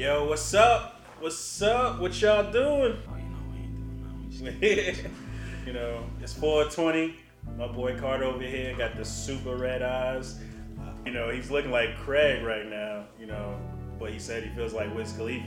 [0.00, 0.98] Yo, what's up?
[1.18, 2.00] What's up?
[2.00, 2.96] What y'all doing?
[3.06, 5.14] Oh, you know we ain't doing nothing.
[5.66, 7.16] You know, it's 420.
[7.58, 10.40] My boy Carter over here got the super red eyes.
[10.80, 13.60] Uh, you know, he's looking like Craig right now, you know,
[13.98, 15.46] but he said he feels like Wiz Khalifa.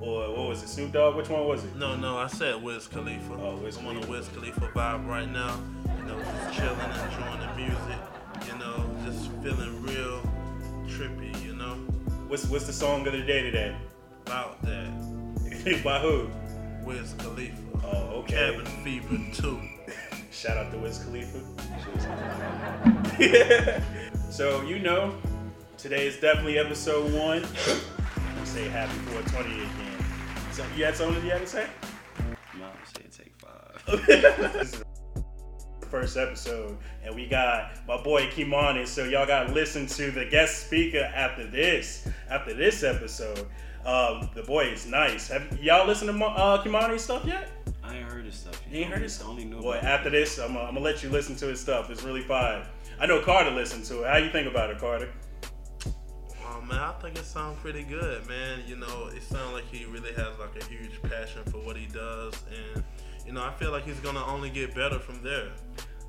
[0.00, 1.14] Or what was it, Snoop Dogg?
[1.14, 1.76] Which one was it?
[1.76, 3.34] No, no, I said Wiz Khalifa.
[3.34, 4.10] Oh, Wiz I'm on a Khalifa.
[4.10, 5.60] Wiz Khalifa vibe right now.
[5.98, 7.98] You know, just chilling, enjoying the music.
[8.46, 9.75] You know, just feeling
[12.28, 13.76] What's what's the song of the day today?
[14.26, 14.90] about that
[15.84, 16.28] By who?
[16.84, 17.56] Wiz Khalifa.
[17.84, 18.34] Oh, okay.
[18.34, 19.60] Cabin Fever 2.
[20.32, 21.40] Shout out to Wiz Khalifa.
[24.30, 25.16] so you know,
[25.78, 27.44] today is definitely episode one.
[28.44, 30.04] Say happy 420 again.
[30.50, 31.68] So you had something you had to say?
[32.58, 34.84] Mom said take five.
[36.00, 38.86] This is the first episode, and we got my boy Kimani.
[38.86, 42.08] So y'all got to listen to the guest speaker after this.
[42.28, 43.46] After this episode,
[43.84, 45.28] um, the boy is nice.
[45.28, 47.50] Have y'all listened to Mo- uh, Kimani's stuff yet?
[47.82, 48.60] I ain't heard his stuff.
[48.70, 51.02] You ain't heard his I only knew Boy, after this, I'm, uh, I'm gonna let
[51.02, 51.88] you listen to his stuff.
[51.90, 52.66] It's really fine.
[52.98, 54.08] I know Carter listened to it.
[54.08, 55.12] How you think about it, Carter?
[56.48, 58.62] Oh man, I think it sounds pretty good, man.
[58.66, 61.86] You know, it sounds like he really has like a huge passion for what he
[61.86, 62.34] does,
[62.74, 62.82] and
[63.26, 65.50] you know, I feel like he's gonna only get better from there.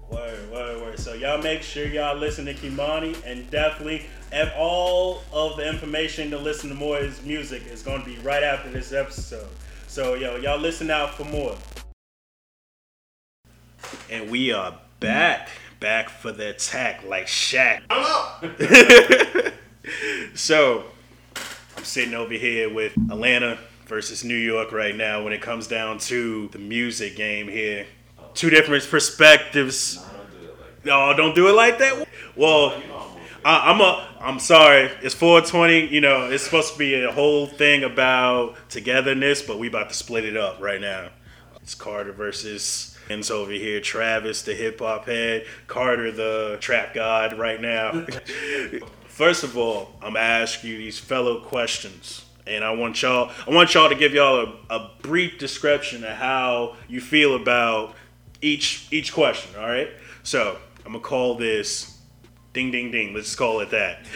[0.09, 0.99] Word, word, word.
[0.99, 6.31] So y'all make sure y'all listen to Kimani and definitely have all of the information
[6.31, 9.49] to listen to more his music is gonna be right after this episode.
[9.87, 11.55] So yo, y'all listen out for more.
[14.09, 15.49] And we are back,
[15.81, 17.81] back for the attack like Shaq.
[20.35, 20.85] so
[21.75, 25.97] I'm sitting over here with Atlanta versus New York right now when it comes down
[25.99, 27.85] to the music game here.
[28.37, 29.99] Two different perspectives.
[30.83, 32.07] No, don't do it like that.
[32.35, 32.79] Well,
[33.43, 34.07] I, I'm a.
[34.19, 34.91] I'm sorry.
[35.01, 35.87] It's 420.
[35.91, 39.95] You know, it's supposed to be a whole thing about togetherness, but we about to
[39.95, 41.09] split it up right now.
[41.63, 43.81] It's Carter versus Enzo over here.
[43.81, 45.47] Travis, the hip hop head.
[45.65, 48.05] Carter, the trap god, right now.
[49.07, 53.31] First of all, I'm gonna ask you these fellow questions, and I want y'all.
[53.47, 57.95] I want y'all to give y'all a, a brief description of how you feel about
[58.41, 59.59] each each question.
[59.59, 59.89] All right.
[60.23, 61.95] So I'm gonna call this.
[62.53, 63.13] Ding ding ding.
[63.13, 63.99] Let's just call it that.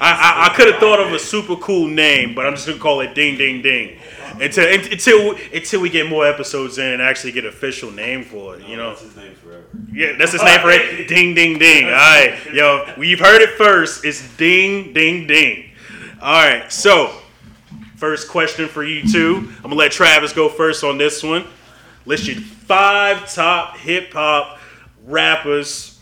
[0.00, 2.78] I, I, I could have thought of a super cool name, but I'm just gonna
[2.78, 3.98] call it Ding Ding Ding
[4.40, 8.66] until until until we get more episodes in and actually get official name for it.
[8.66, 8.90] You know.
[8.90, 9.64] That's his name forever.
[9.92, 11.08] Yeah, that's his name for it.
[11.08, 11.86] Ding, ding, ding.
[11.86, 14.04] All right, yo, we've heard it first.
[14.04, 15.70] It's ding, ding, ding.
[16.20, 17.21] All right, so
[18.02, 19.48] first question for you two.
[19.58, 21.46] I'm gonna let Travis go first on this one.
[22.04, 24.58] List your five top hip hop
[25.04, 26.00] rappers,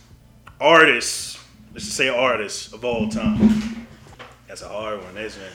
[0.59, 1.37] artists.
[1.73, 3.85] Let's just say artists of all time.
[4.47, 5.51] That's a hard one, isn't it?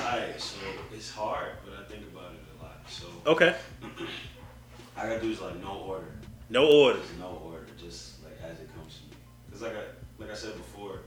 [0.00, 0.56] Alright, so
[0.92, 2.80] it's hard, but I think about it a lot.
[2.88, 3.54] So Okay.
[4.96, 6.16] I gotta do is like no order.
[6.50, 6.98] No order.
[6.98, 9.16] There's no order, just like as it comes to me.
[9.52, 9.84] Cause like I
[10.18, 11.02] like I said before,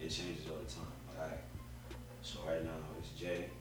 [0.00, 0.86] it changes all the time.
[1.10, 1.40] Like, alright,
[2.22, 3.51] so right now it's Jay, you know, Hov,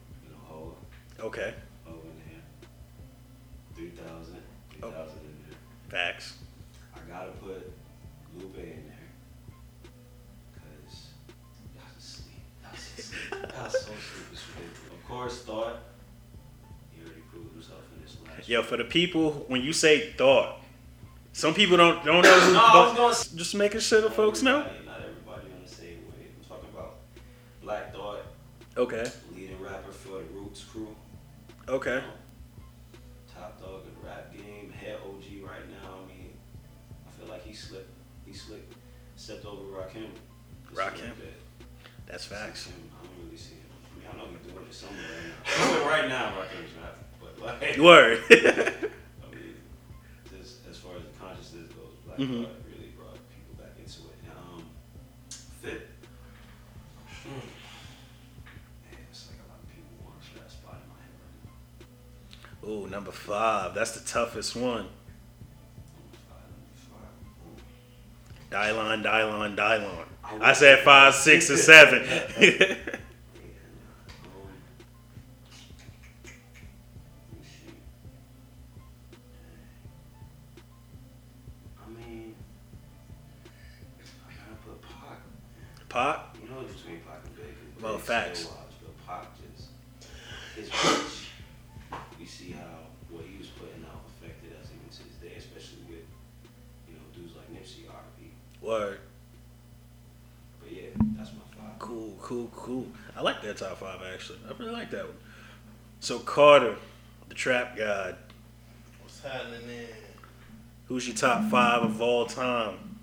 [1.21, 1.53] Okay.
[1.85, 2.41] Hov in there,
[3.75, 4.35] 3000,
[4.79, 5.57] 3000 in there.
[5.89, 6.33] Facts.
[6.95, 7.71] I gotta put
[8.37, 9.09] Lupe in there.
[10.55, 11.07] Cause
[11.75, 12.43] y'all just sleep.
[12.63, 13.53] Y'all so sleep.
[13.53, 13.95] Y'all so sleep.
[14.31, 14.91] It's ridiculous.
[14.91, 15.77] Of course, Thought.
[16.91, 20.59] He already proved himself in this last Yo, for the people, when you say thought,
[21.33, 22.39] some people don't don't know.
[22.39, 24.59] Who, No, I was gonna just making sure the folks know.
[24.59, 24.69] Not
[25.01, 26.29] everybody on the same wave.
[26.41, 26.95] I'm talking about
[27.61, 28.23] Black Thought,
[28.75, 29.05] Okay.
[29.35, 30.95] leading rapper for the Roots crew.
[31.69, 32.01] Okay.
[33.33, 35.99] Top dog of the rap game, head OG right now.
[36.03, 36.33] I mean,
[37.07, 37.89] I feel like he slipped.
[38.25, 38.73] He slipped,
[39.15, 40.07] stepped over Rakim.
[40.73, 41.11] Rakim.
[42.07, 42.69] That's facts.
[42.69, 43.61] I don't really see him.
[43.85, 45.87] I mean, I know he's doing it somewhere right now.
[45.87, 46.95] Right now, Rakim's not.
[47.19, 48.23] But like, Word.
[48.31, 49.55] I mean,
[50.29, 52.47] just as far as the consciousness goes, Black Mhm.
[62.91, 63.73] Number five.
[63.73, 64.85] That's the toughest one.
[64.85, 68.75] Number five, number five.
[68.75, 68.75] Ooh.
[68.75, 70.05] Dylon, Dylon, Dylon.
[70.41, 72.03] I said five, six, or seven.
[106.01, 106.77] So Carter,
[107.29, 108.15] the trap god.
[109.03, 109.85] What's happening then?
[110.87, 112.97] Who's your top five of all time?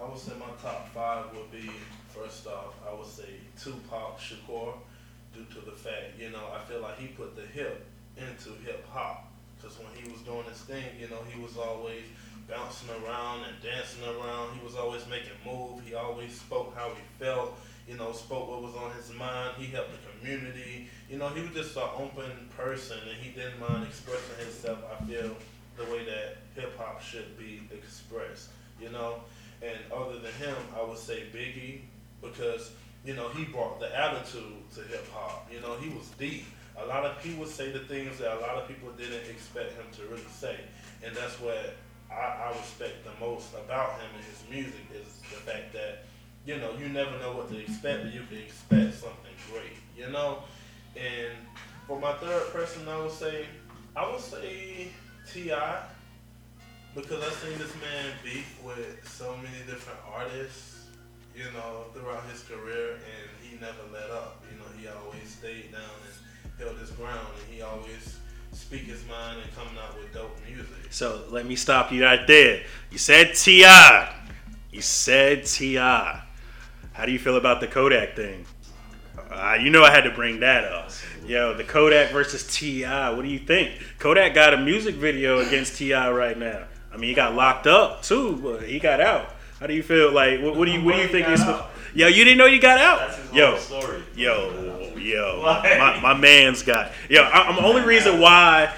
[0.00, 1.68] I would say my top five would be
[2.14, 3.24] first off, I would say
[3.60, 4.74] Tupac Shakur,
[5.34, 7.84] due to the fact, you know, I feel like he put the hip
[8.16, 9.32] into hip hop.
[9.60, 12.02] Because when he was doing his thing, you know, he was always
[12.48, 14.56] bouncing around and dancing around.
[14.56, 15.82] He was always making moves.
[15.84, 17.58] He always spoke how he felt.
[17.88, 19.54] You know, spoke what was on his mind.
[19.58, 20.88] He helped the community.
[21.10, 24.78] You know, he was just an open person, and he didn't mind expressing himself.
[24.90, 25.36] I feel
[25.76, 28.50] the way that hip hop should be expressed.
[28.80, 29.20] You know,
[29.62, 31.80] and other than him, I would say Biggie
[32.20, 32.70] because
[33.04, 35.48] you know he brought the attitude to hip hop.
[35.52, 36.44] You know, he was deep.
[36.76, 39.86] A lot of people say the things that a lot of people didn't expect him
[39.96, 40.56] to really say,
[41.04, 41.74] and that's what
[42.10, 46.04] I, I respect the most about him and his music is the fact that
[46.46, 49.76] you know you never know what to expect, but you can expect something great.
[49.98, 50.38] You know,
[50.96, 51.32] and
[51.86, 53.46] for my third person, I would say
[53.96, 54.88] I would say
[55.32, 55.82] T.I
[56.94, 60.86] because I've seen this man beef with so many different artists,
[61.36, 64.42] you know, throughout his career, and he never let up.
[64.50, 68.18] You know, he always stayed down and held his ground, and he always
[68.52, 70.90] speak his mind and coming out with dope music.
[70.90, 72.62] So let me stop you right there.
[72.90, 74.14] You said T.I.
[74.72, 76.22] You said T.I.
[76.92, 78.44] How do you feel about the Kodak thing?
[79.48, 80.90] Uh, you know I had to bring that up.
[81.26, 83.10] Yo, the Kodak versus T.I.
[83.10, 83.80] What do you think?
[83.98, 86.10] Kodak got a music video against T.I.
[86.10, 86.64] right now.
[86.92, 89.30] I mean, he got locked up too, but he got out.
[89.58, 90.12] How do you feel?
[90.12, 91.28] Like, what, what do you what do you think?
[91.28, 91.40] Is,
[91.94, 93.18] yo, you didn't know you got out?
[93.32, 94.02] yo, story.
[94.14, 96.92] yo, yo, my, my man's got.
[97.08, 98.74] Yo, I, am the only reason why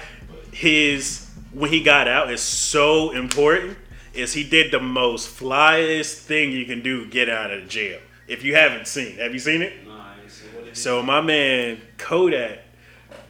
[0.53, 3.77] his when he got out is so important
[4.13, 7.99] is he did the most flyest thing you can do get out of jail.
[8.27, 9.85] If you haven't seen, have you seen it?
[9.85, 10.60] No, I ain't seen it.
[10.73, 12.59] So my man Kodak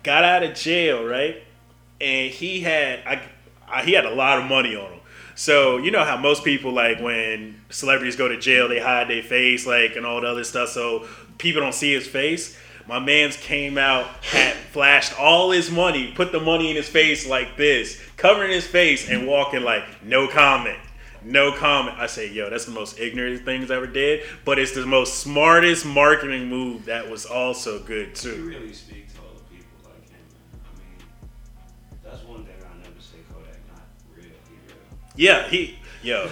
[0.03, 1.41] got out of jail, right?
[1.99, 2.99] And he had
[3.69, 4.99] I he had a lot of money on him.
[5.35, 9.23] So you know how most people like when celebrities go to jail, they hide their
[9.23, 11.07] face, like and all the other stuff, so
[11.37, 12.57] people don't see his face.
[12.87, 17.27] My man's came out, had flashed all his money, put the money in his face
[17.27, 20.79] like this, covering his face and walking like no comment.
[21.23, 21.97] No comment.
[21.99, 25.19] I say, yo, that's the most ignorant things I ever did, but it's the most
[25.19, 28.35] smartest marketing move that was also good too.
[28.35, 30.19] You really speak to other people like him.
[30.65, 31.07] I mean,
[32.03, 33.17] that's one thing I never say.
[33.31, 33.83] Kodak not
[34.15, 34.25] real.
[34.25, 34.77] He real.
[35.15, 36.27] Yeah, he yo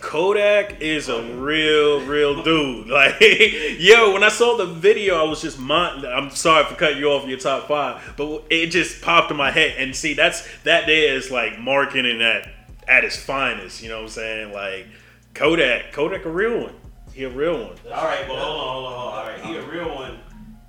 [0.00, 2.86] Kodak is a real real dude.
[2.98, 6.04] Like yo, when I saw the video, I was just mind.
[6.06, 9.50] I'm sorry for cutting you off your top five, but it just popped in my
[9.50, 9.74] head.
[9.78, 12.48] And see, that's that there is like marketing at
[12.88, 13.82] at its finest.
[13.82, 14.52] You know what I'm saying?
[14.52, 14.86] Like
[15.34, 16.74] Kodak, Kodak a real one.
[17.12, 17.76] He a real one.
[17.92, 19.18] All right, well hold on, hold on, hold on.
[19.18, 20.18] All right, he a real one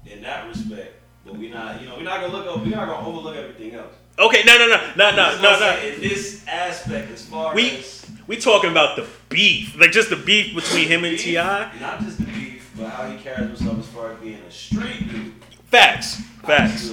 [0.06, 0.95] in that respect.
[1.25, 2.63] But we not, you know, we're not gonna look up.
[2.63, 3.94] We're not gonna overlook everything else.
[4.18, 5.80] Okay, no, no, no, no, no, no, no.
[5.80, 10.16] In this aspect, as far we, as we talking about the beef, like just the
[10.16, 11.80] beef between him and T.I.
[11.80, 15.10] Not just the beef, but how he carries himself as far as being a street
[15.10, 15.33] dude.
[15.66, 16.92] Facts, facts.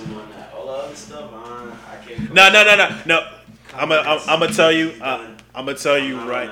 [0.54, 2.32] All the other stuff, I can't.
[2.32, 3.35] No, no, no, no, no.
[3.76, 4.92] I'm gonna, I'm, I'm gonna tell you.
[5.00, 6.50] Uh, I'm gonna tell you right.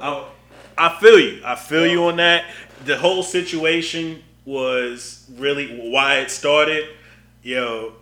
[0.00, 0.26] I,
[0.78, 1.42] I feel you.
[1.44, 2.44] I feel you on that.
[2.84, 6.88] The whole situation was really why it started.
[7.42, 7.94] Yo,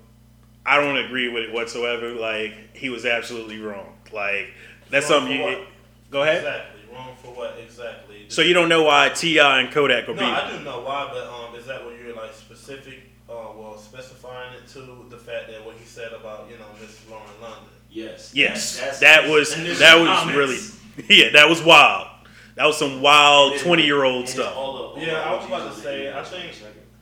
[0.64, 2.12] I don't agree with it whatsoever.
[2.12, 3.94] Like he was absolutely wrong.
[4.12, 4.52] Like
[4.90, 5.68] that's wrong something you it,
[6.10, 6.38] go ahead.
[6.38, 8.26] Exactly wrong for what exactly?
[8.28, 9.60] So you don't know why T.I.
[9.60, 10.30] and Kodak are no, being?
[10.30, 13.10] No, I do know why, but um, is that what you're like specific?
[13.28, 17.00] Uh, well, specifying it to the fact that what he said about you know Miss
[17.08, 17.73] Lauren London.
[17.94, 18.32] Yes.
[18.34, 18.80] Yes.
[18.80, 20.36] That's, that was that was comments.
[20.36, 20.58] really
[21.08, 22.08] yeah that was wild.
[22.56, 24.54] That was some wild twenty year old stuff.
[24.56, 26.12] All yeah, I was about to say.
[26.12, 26.52] I think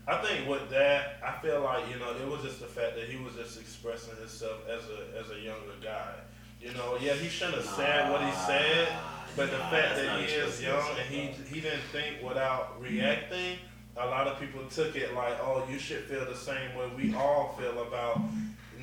[0.07, 3.09] I think with that, I feel like you know it was just the fact that
[3.09, 6.13] he was just expressing himself as a as a younger guy.
[6.61, 8.89] You know, yeah, he shouldn't have said what he said,
[9.35, 13.59] but the fact that he is young and he he didn't think without reacting,
[13.97, 17.15] a lot of people took it like, oh, you should feel the same way we
[17.15, 18.21] all feel about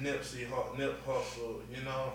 [0.01, 1.61] Nipsey Nip Hussle.
[1.75, 2.13] You know.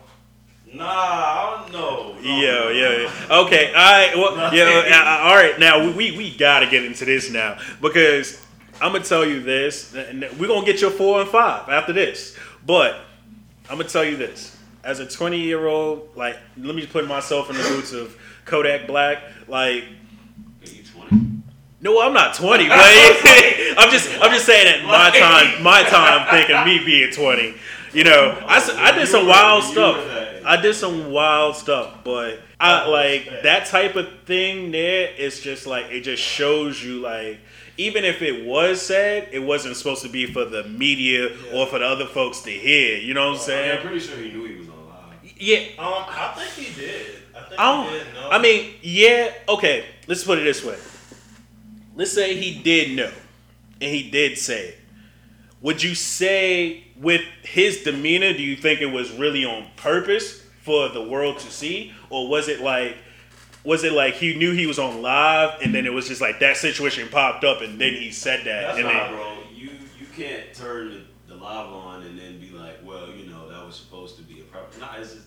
[0.72, 2.16] Nah, I don't know.
[2.20, 3.10] Yo, yo,
[3.44, 4.12] Okay, all right.
[4.16, 5.58] Well, yo, uh, all right.
[5.58, 8.44] Now we, we got to get into this now because
[8.80, 9.92] I'm gonna tell you this.
[9.94, 12.36] We're gonna get your four and five after this.
[12.66, 12.96] But
[13.68, 14.56] I'm gonna tell you this.
[14.82, 18.16] As a 20 year old, like, let me just put myself in the boots of
[18.44, 19.22] Kodak Black.
[19.48, 19.84] Like,
[20.62, 21.42] you 20?
[21.80, 22.78] No, I'm not 20, but
[23.78, 27.54] I'm just I'm just saying that my time my time thinking me being 20.
[27.94, 29.96] You know, I, I did some wild stuff.
[30.44, 34.72] I did some wild stuff, but I like that type of thing.
[34.72, 37.38] There, it's just like it just shows you like
[37.76, 41.78] even if it was said, it wasn't supposed to be for the media or for
[41.78, 42.98] the other folks to hear.
[42.98, 43.86] You know what I'm I mean, I'm saying?
[43.86, 45.32] pretty sure he knew he was on live.
[45.38, 45.58] Yeah.
[45.78, 47.06] Um, I think he did.
[47.34, 47.92] I think I he don't.
[47.92, 48.14] did.
[48.14, 48.28] No.
[48.30, 49.32] I mean, yeah.
[49.48, 49.86] Okay.
[50.06, 50.76] Let's put it this way.
[51.96, 53.12] Let's say he did know,
[53.80, 54.78] and he did say it.
[55.62, 60.88] Would you say with his demeanor, do you think it was really on purpose for
[60.88, 62.96] the world to see, or was it like?
[63.64, 66.38] Was it like he knew he was on live, and then it was just like
[66.40, 69.36] that situation popped up, and then he said that, That's and not, then, bro.
[69.54, 70.90] You you can't turn
[71.28, 74.22] the, the live on and then be like, well, you know, that was supposed to
[74.22, 74.78] be a problem.
[74.80, 75.26] Nah, it's just,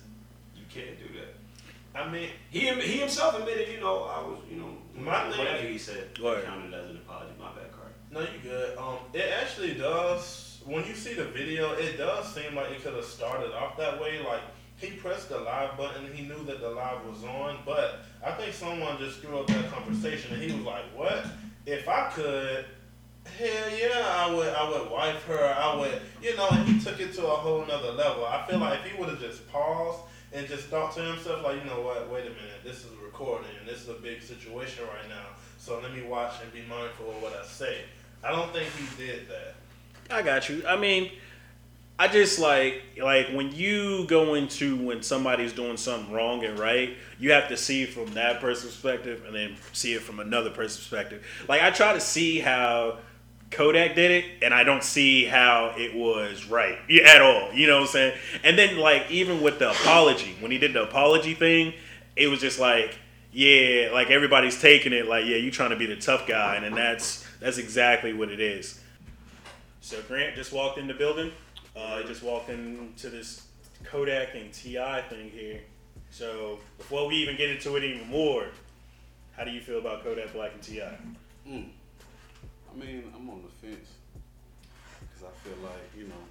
[0.56, 2.00] you can't do that.
[2.00, 5.66] I mean, He he himself admitted, you know, I was, you know, My thing- whatever
[5.66, 6.44] he said Right.
[6.44, 7.32] counted as an apology.
[7.40, 7.90] My bad, card.
[8.12, 8.78] no, you good.
[8.78, 10.47] Um, it actually does.
[10.68, 13.98] When you see the video, it does seem like it could have started off that
[13.98, 14.18] way.
[14.18, 14.42] Like
[14.76, 18.52] he pressed the live button, he knew that the live was on, but I think
[18.52, 21.24] someone just threw up that conversation, and he was like, "What?
[21.64, 22.66] If I could."
[23.38, 24.48] Hell yeah, I would.
[24.54, 25.54] I would wife her.
[25.58, 26.48] I would, you know.
[26.50, 28.26] And he took it to a whole nother level.
[28.26, 30.00] I feel like if he would have just paused
[30.32, 32.10] and just thought to himself, like, you know what?
[32.10, 32.64] Wait a minute.
[32.64, 33.50] This is recording.
[33.58, 35.26] and This is a big situation right now.
[35.58, 37.82] So let me watch and be mindful of what I say.
[38.24, 39.57] I don't think he did that.
[40.10, 40.62] I got you.
[40.66, 41.10] I mean,
[41.98, 46.96] I just like like when you go into when somebody's doing something wrong and right,
[47.18, 50.86] you have to see from that person's perspective and then see it from another person's
[50.86, 51.26] perspective.
[51.48, 52.98] Like I try to see how
[53.50, 57.52] Kodak did it, and I don't see how it was right at all.
[57.52, 58.18] You know what I'm saying?
[58.44, 61.74] And then like even with the apology, when he did the apology thing,
[62.14, 62.96] it was just like,
[63.32, 66.64] yeah, like everybody's taking it like, yeah, you're trying to be the tough guy, and
[66.64, 68.80] then that's that's exactly what it is.
[69.88, 71.32] So Grant just walked in the building.
[71.74, 73.46] Uh, he just walked into this
[73.84, 75.00] Kodak and T.I.
[75.08, 75.60] thing here.
[76.10, 78.48] So before we even get into it even more,
[79.34, 80.94] how do you feel about Kodak Black and T.I.?
[81.48, 81.70] Mm.
[82.70, 83.88] I mean, I'm on the fence
[85.00, 86.22] because I feel like you know.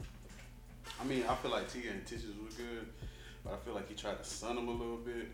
[1.01, 2.85] I mean, I feel like Tia and Tissues were good,
[3.43, 5.29] but I feel like he tried to sun him a little bit.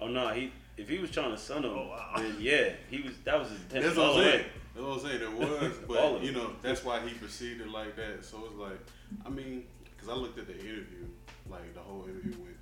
[0.00, 2.14] Oh no, he if he was trying to sun him, Oh, wow.
[2.16, 3.12] then yeah, he was.
[3.24, 4.46] That was his intention That's all what I'm saying.
[4.78, 5.18] That's what I'm saying.
[5.18, 5.30] There
[5.60, 8.24] was, but you know, that's why he proceeded like that.
[8.24, 8.78] So it's like,
[9.26, 11.06] I mean, because I looked at the interview,
[11.50, 12.54] like the whole interview with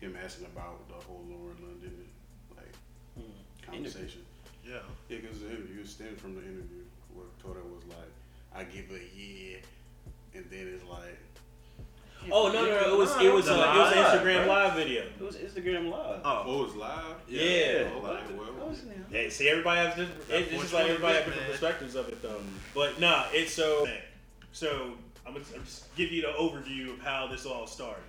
[0.00, 2.06] him asking about the whole Lauren London
[2.56, 4.22] like conversation.
[4.64, 4.78] Yeah.
[5.08, 8.12] Yeah, because the interview it stemmed from the interview where Kodak was like,
[8.54, 9.02] "I give a
[12.30, 12.94] Oh no, no, no!
[12.94, 14.48] It was it was the uh, it was an Instagram right?
[14.48, 15.02] live video.
[15.02, 16.20] It was Instagram live.
[16.24, 17.88] "Oh, it was live." Yeah.
[17.94, 18.82] Oh, like, well, was.
[19.10, 20.22] Yeah, see, everybody has different.
[20.30, 22.40] It's just like everybody has different perspectives of it, though.
[22.74, 23.86] But nah, it's so.
[24.52, 24.92] So
[25.26, 28.04] I'm gonna, I'm just give you the overview of how this all started.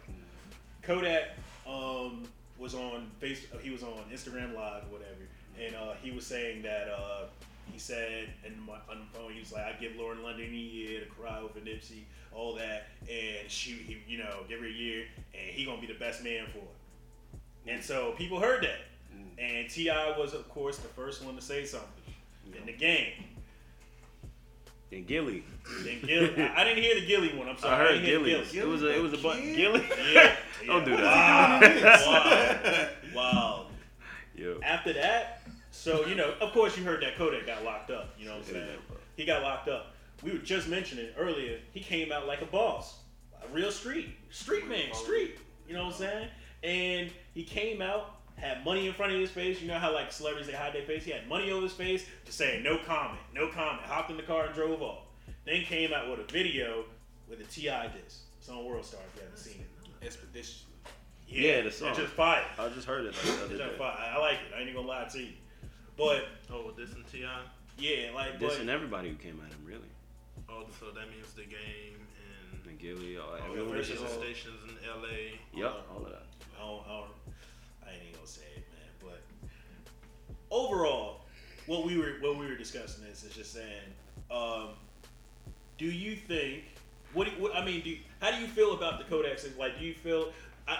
[0.82, 1.30] Kodak
[1.68, 2.24] um,
[2.60, 3.46] was on face.
[3.62, 5.28] He was on Instagram Live whatever,
[5.64, 7.24] and uh, he was saying that uh,
[7.72, 10.56] he said in my, on the phone he was like, "I give Lauren London a
[10.56, 12.04] year to cry over Nipsey,
[12.34, 15.88] all that, and she, he, you know, give her a year, and he gonna be
[15.88, 18.82] the best man for her." And so people heard that,
[19.14, 19.26] mm.
[19.40, 20.18] and T.I.
[20.18, 21.90] was of course the first one to say something
[22.58, 23.14] in the game.
[24.92, 25.44] And Gillie.
[25.84, 27.50] Then Gillie, I, I didn't hear the Gillie one.
[27.50, 27.74] I'm sorry.
[27.74, 28.60] I heard didn't hear the Gillie.
[28.60, 29.86] It was a it was a bu- Gillie.
[30.14, 32.06] Yeah, Don't do that.
[32.06, 33.34] Wow.
[33.34, 33.66] wow.
[34.36, 34.60] Yo.
[34.64, 35.42] After that,
[35.76, 38.10] so you know, of course, you heard that Kodak got locked up.
[38.18, 38.78] You know what I'm saying?
[39.18, 39.94] He got locked up.
[40.24, 41.60] We were just mentioning earlier.
[41.74, 43.00] He came out like a boss,
[43.44, 45.38] a real street, street man, street.
[45.68, 46.28] You know what I'm saying?
[46.64, 49.62] And he came out, had money in front of his face.
[49.62, 51.04] You know how like celebrities they hide their face.
[51.04, 53.86] He had money over his face, just saying no comment, no comment.
[53.86, 55.04] Hopped in the car and drove off.
[55.46, 56.86] Then came out with a video
[57.30, 57.88] with a T.I.
[57.88, 58.22] disc.
[58.40, 60.06] It's on World Star if you haven't seen it.
[60.06, 60.68] Expedition.
[61.28, 61.90] Yeah, the song.
[61.90, 62.46] It's just fire.
[62.58, 63.98] I just heard it like It's just fire.
[64.00, 64.56] I I like it.
[64.56, 65.34] I ain't even gonna lie to you.
[65.98, 67.42] But Oh, this and T.I.
[67.78, 69.90] yeah, like but, Dissing everybody who came at him, really.
[70.50, 71.96] Oh, so that means the game
[72.54, 73.42] and And Gillie, all all that.
[73.44, 75.40] the Everyone radio just- stations in L.A.
[75.58, 76.26] Yep, all of that.
[76.58, 77.10] I don't, I don't,
[77.88, 78.92] I ain't even gonna say it, man.
[79.02, 79.22] But
[80.52, 81.22] overall,
[81.68, 83.84] what we were what we were discussing is is just saying,
[84.32, 84.70] um,
[85.78, 86.64] do you think?
[87.14, 89.40] What, do what I mean, do how do you feel about the Kodak?
[89.40, 89.52] thing?
[89.58, 90.32] Like, do you feel?
[90.68, 90.80] I,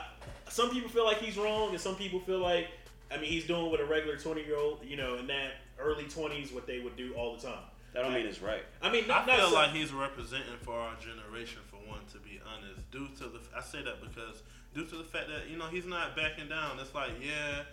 [0.50, 2.68] some people feel like he's wrong, and some people feel like,
[3.12, 6.06] I mean, he's doing what a regular twenty year old, you know, in that early
[6.06, 7.64] twenties, what they would do all the time.
[7.94, 8.64] That don't mean it's right.
[8.82, 12.02] I mean, I not, not feel some- like he's representing for our generation, for one,
[12.12, 12.90] to be honest.
[12.92, 14.44] Due to the, I say that because
[14.74, 16.78] due to the fact that you know he's not backing down.
[16.80, 17.64] It's like, yeah,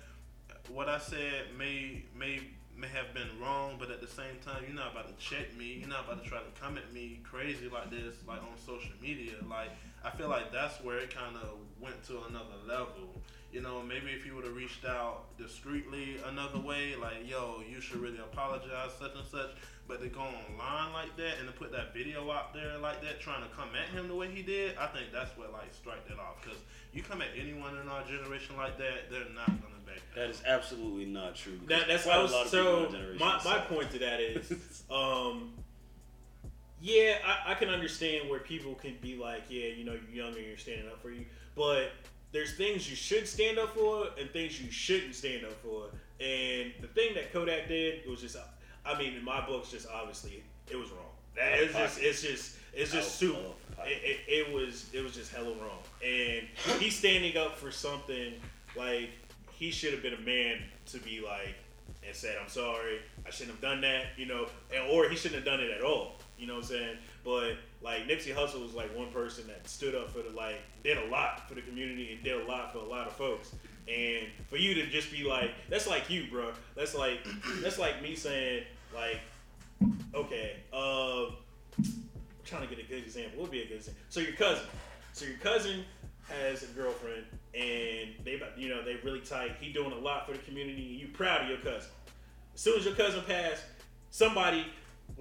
[0.68, 2.40] what I said may may
[2.76, 5.78] may have been wrong, but at the same time, you're not about to check me.
[5.80, 8.92] You're not about to try to come at me crazy like this, like on social
[9.00, 9.32] media.
[9.48, 9.70] Like
[10.04, 13.20] I feel like that's where it kind of went to another level.
[13.52, 17.80] You know, maybe if you would have reached out discreetly another way, like yo, you
[17.80, 19.50] should really apologize, such and such.
[19.86, 23.20] But to go online like that and to put that video out there like that,
[23.20, 26.08] trying to come at him the way he did, I think that's what like strike
[26.08, 26.42] that off.
[26.42, 26.58] Because
[26.92, 30.02] you come at anyone in our generation like that, they're not gonna back.
[30.14, 31.58] That is absolutely not true.
[31.66, 32.84] That, that's quite what I was, people in so.
[32.84, 35.52] our generation My, my point to that is, um,
[36.80, 40.40] yeah, I, I can understand where people can be like, yeah, you know, you're younger,
[40.40, 41.92] you're standing up for you, but
[42.32, 45.84] there's things you should stand up for and things you shouldn't stand up for.
[46.20, 48.36] And the thing that Kodak did was just,
[48.84, 51.00] I mean, in my books, just obviously it was wrong.
[51.36, 53.54] That it's just, it's just, it's just of.
[53.84, 55.78] It, it, it was, it was just hella wrong.
[56.04, 56.46] And
[56.78, 58.34] he's standing up for something
[58.76, 59.10] like
[59.50, 61.54] he should have been a man to be like
[62.06, 65.36] and said, "I'm sorry, I shouldn't have done that," you know, and, or he shouldn't
[65.36, 66.16] have done it at all.
[66.38, 66.96] You know what I'm saying?
[67.24, 70.98] But like Nipsey Hussle was like one person that stood up for the like did
[70.98, 73.54] a lot for the community and did a lot for a lot of folks.
[73.88, 76.52] And for you to just be like, that's like you, bro.
[76.74, 77.26] That's like
[77.60, 78.64] that's like me saying
[78.94, 79.20] like,
[80.14, 81.84] okay, uh, I'm
[82.44, 83.38] trying to get a good example.
[83.38, 84.02] What would be a good example?
[84.08, 84.64] So your cousin,
[85.12, 85.84] so your cousin
[86.28, 87.24] has a girlfriend
[87.54, 89.52] and they you know they really tight.
[89.60, 90.90] He doing a lot for the community.
[90.90, 91.90] and You proud of your cousin.
[92.54, 93.62] As soon as your cousin passed,
[94.10, 94.66] somebody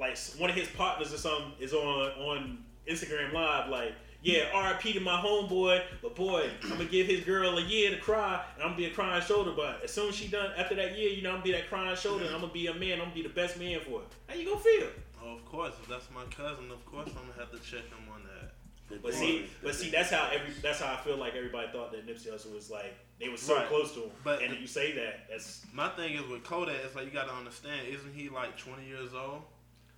[0.02, 2.58] like one of his partners or something is on on
[2.90, 3.94] Instagram Live like.
[4.24, 7.98] Yeah, RIP to my homeboy, but boy, I'm gonna give his girl a year to
[7.98, 9.52] cry, and I'm gonna be a crying shoulder.
[9.56, 11.68] But as soon as she done after that year, you know, I'm gonna be that
[11.70, 13.00] crying shoulder, and I'm gonna be a man.
[13.02, 14.08] I'm gonna be the best man for it.
[14.28, 14.90] How you gonna feel?
[15.24, 18.06] Oh, of course, if that's my cousin, of course I'm gonna have to check him
[18.14, 19.02] on that.
[19.02, 22.06] But see, but see, that's how every that's how I feel like everybody thought that
[22.06, 23.68] Nipsey Hussle was like they were so Right.
[23.70, 24.12] close to him.
[24.24, 27.34] But- and you say that, that's My thing is with Kodak, it's like you gotta
[27.34, 29.42] understand, isn't he like 20 years old?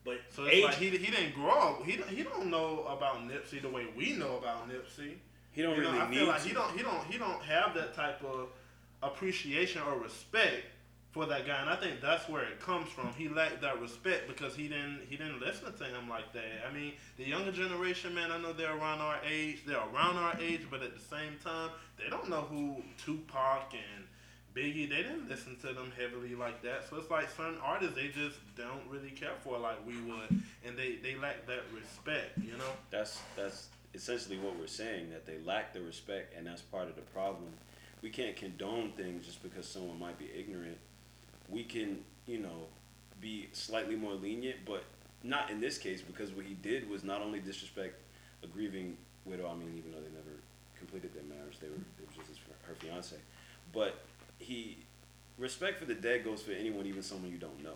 [0.06, 0.64] But So it's age.
[0.64, 1.86] like he, he didn't grow up.
[1.86, 5.16] He he don't know about Nipsey the way we know about Nipsey.
[5.52, 6.48] he don't You know, really I need feel like to.
[6.48, 8.50] he don't he don't he don't have that type of
[9.02, 10.64] appreciation or respect
[11.12, 13.14] for that guy, and I think that's where it comes from.
[13.16, 16.66] He lacked that respect because he didn't he didn't listen to him like that.
[16.68, 20.36] I mean, the younger generation, man, I know they're around our age, they're around our
[20.40, 24.03] age, but at the same time, they don't know who Tupac and
[24.56, 24.90] Biggie.
[24.90, 26.90] They didn't listen to them heavily like that.
[26.90, 30.78] So it's like certain artists they just don't really care for like we would, and
[30.78, 32.72] they they lack that respect, you know.
[32.92, 36.96] That's that's essentially what we're saying that they lack the respect, and that's part of
[36.96, 37.50] the problem.
[38.02, 40.78] We can't condone things just because someone might be ignorant.
[41.50, 42.68] We can, you know,
[43.22, 44.84] be slightly more lenient, but
[45.24, 47.96] not in this case because what he did was not only disrespect
[48.44, 49.50] a grieving widow.
[49.50, 50.38] I mean, even though they never
[50.78, 53.16] completed their marriage, they were it was just her fiance,
[53.72, 54.04] but
[54.44, 54.78] he
[55.38, 57.76] respect for the dead goes for anyone, even someone you don't know.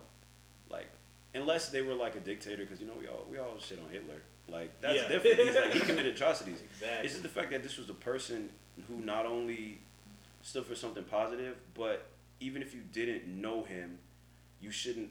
[0.69, 0.87] Like
[1.33, 3.89] unless they were like a dictator, because you know we all we all shit on
[3.91, 4.21] Hitler.
[4.49, 5.07] Like that's Yeah.
[5.07, 5.39] different.
[5.39, 6.61] He's like he committed atrocities.
[6.61, 7.05] Exactly.
[7.05, 8.49] It's just the fact that this was a person
[8.87, 9.79] who not only
[10.43, 12.05] stood for something positive, but
[12.39, 13.97] even if you didn't know him,
[14.61, 15.09] you shouldn't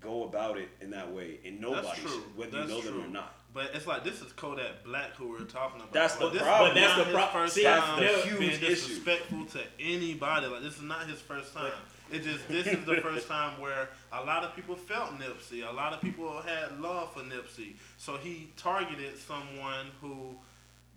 [0.00, 1.40] go about it in that way.
[1.44, 3.35] And nobody should, whether That's you know them or not.
[3.56, 5.90] But it's like this is Kodak Black who we're talking about.
[5.94, 6.76] That's Like, the this problem.
[6.76, 8.66] Is But that's the his pro- First see, time that's the being huge issue.
[8.68, 10.46] disrespectful to anybody.
[10.46, 11.72] Like this is not his first time.
[12.12, 15.66] It just this is the first time where a lot of people felt Nipsey.
[15.66, 17.76] A lot of people had love for Nipsey.
[17.96, 20.36] So he targeted someone who,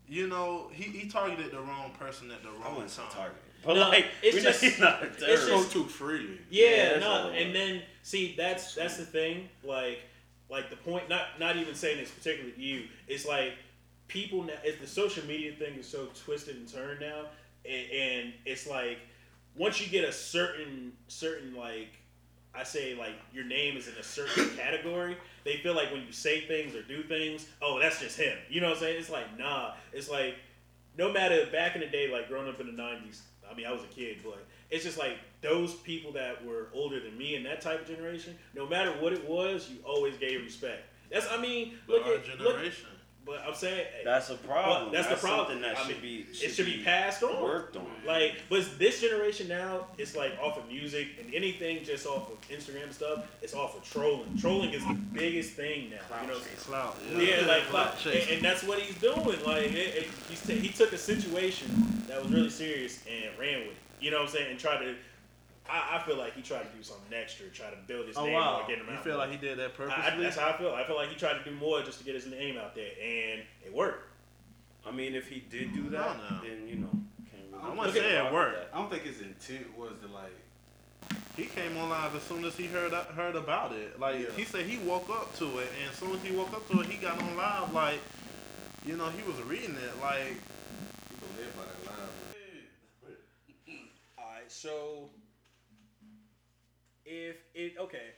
[0.10, 3.12] you know, he, he targeted the wrong person at the wrong wouldn't say time.
[3.13, 3.38] target.
[3.65, 5.48] But No, like, it's just- he's not a it's terrorist.
[5.48, 6.39] Go just- too freely.
[6.50, 9.48] Yeah, Yeah, no, and then see that's that's the thing.
[9.63, 10.00] Like,
[10.50, 11.10] like the point.
[11.10, 12.88] Not not even saying it's particularly to you.
[13.08, 13.54] It's like
[14.08, 14.54] people now.
[14.64, 17.26] It's the social media thing is so twisted and turned now,
[17.66, 19.00] and, and it's like
[19.56, 21.90] once you get a certain certain like.
[22.52, 25.16] I say like your name is in a certain category.
[25.46, 28.36] They feel like when you say things or do things, oh, that's just him.
[28.50, 29.00] You know what I'm saying?
[29.00, 29.74] It's like nah.
[29.94, 30.36] It's like
[30.98, 33.20] no matter back in the day, like growing up in the '90s.
[33.52, 37.00] I mean, I was a kid, but it's just like those people that were older
[37.00, 38.38] than me in that type of generation.
[38.56, 40.84] No matter what it was, you always gave respect.
[41.12, 42.72] That's I mean, But look our at look.
[43.26, 43.44] Generation.
[43.44, 44.84] But I'm saying eh, That's a problem.
[44.84, 45.48] Well, that's the problem.
[45.48, 46.46] Something that I should mean, be.
[46.46, 47.42] it should be passed on.
[47.44, 47.86] Worked on.
[48.06, 52.42] Like, but this generation now, it's like off of music and anything just off of
[52.50, 53.26] Instagram stuff.
[53.42, 54.38] It's off of trolling.
[54.38, 56.22] Trolling is the biggest thing now.
[56.22, 56.98] You know, Clout.
[57.18, 59.20] yeah, like, Clout and, and that's what he's doing.
[59.46, 63.60] Like, it, it, he's t- he took a situation that was really serious and ran
[63.60, 63.76] with it.
[64.02, 64.52] You know what I'm saying?
[64.52, 64.96] And tried to.
[65.72, 68.26] I, I feel like he tried to do something extra, try to build his Oh
[68.26, 68.62] name wow!
[68.64, 69.28] or get him You feel more.
[69.28, 70.24] like he did that I, I, purposely?
[70.24, 70.74] that's how I feel.
[70.74, 72.92] I feel like he tried to do more just to get his name out there,
[73.02, 74.06] and it worked.
[74.88, 76.42] I mean, if he did do that, No, no.
[76.44, 76.90] then you know.
[77.32, 78.74] Can't really I I'm wanna say it worked.
[78.74, 80.32] I don't think his intent was to like
[81.36, 84.00] he came on live as soon as he heard heard about it.
[84.00, 84.26] Like Yeah.
[84.36, 86.82] he said, he woke up to it, and as soon as he woke up to
[86.82, 87.72] it, he got on live.
[87.74, 88.00] Like,
[88.86, 90.02] you know, he was reading it.
[90.02, 90.36] Like,
[91.10, 92.10] People live by that line.
[94.18, 95.10] All right, so
[97.10, 98.13] if it okay,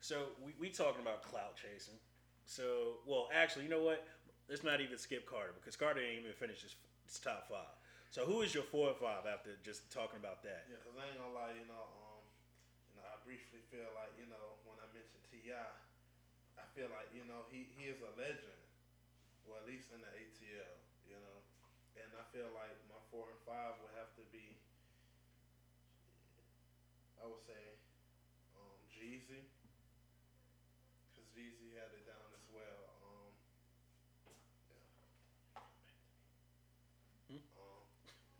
[0.00, 1.96] so we we talking about clout chasing.
[2.46, 4.04] So well, actually, you know what?
[4.48, 6.76] Let's not even skip Carter because Carter ain't even finished his,
[7.08, 7.72] his top five.
[8.12, 10.68] So who is your four or five after just talking about that?
[10.70, 12.22] yeah, cause I ain't gonna lie, you know, um,
[12.90, 15.68] you know, I briefly feel like, you know, when I mentioned T.I.,
[16.60, 18.60] I feel like, you know, he he is a legend,
[19.46, 20.76] well, at least in the ATL,
[21.08, 21.38] you know,
[21.98, 24.58] and I feel like my four and five would have to be,
[27.22, 27.76] I would say,
[28.56, 29.42] um, Jeezy,
[31.14, 32.94] cause Jeezy had it down as well.
[33.02, 33.32] Um,
[37.28, 37.38] yeah.
[37.58, 37.82] Um,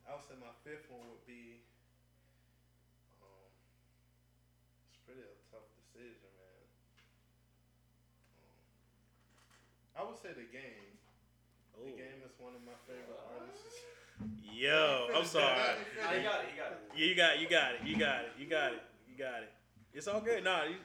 [0.09, 1.63] I would say my fifth one would be.
[3.21, 3.51] Um,
[4.91, 6.67] it's pretty a tough decision, man.
[8.41, 8.57] Um,
[9.97, 10.91] I would say the game.
[11.79, 13.79] Oh, The game is one of my favorite artists.
[14.43, 15.79] yo, I'm sorry.
[16.03, 16.51] Nah, you got it.
[16.51, 16.79] You got it.
[16.99, 19.39] Yeah, you got it, you got it, you got it, you got it, you got
[19.47, 19.53] it.
[19.95, 20.43] It's all good.
[20.43, 20.83] Nah, you,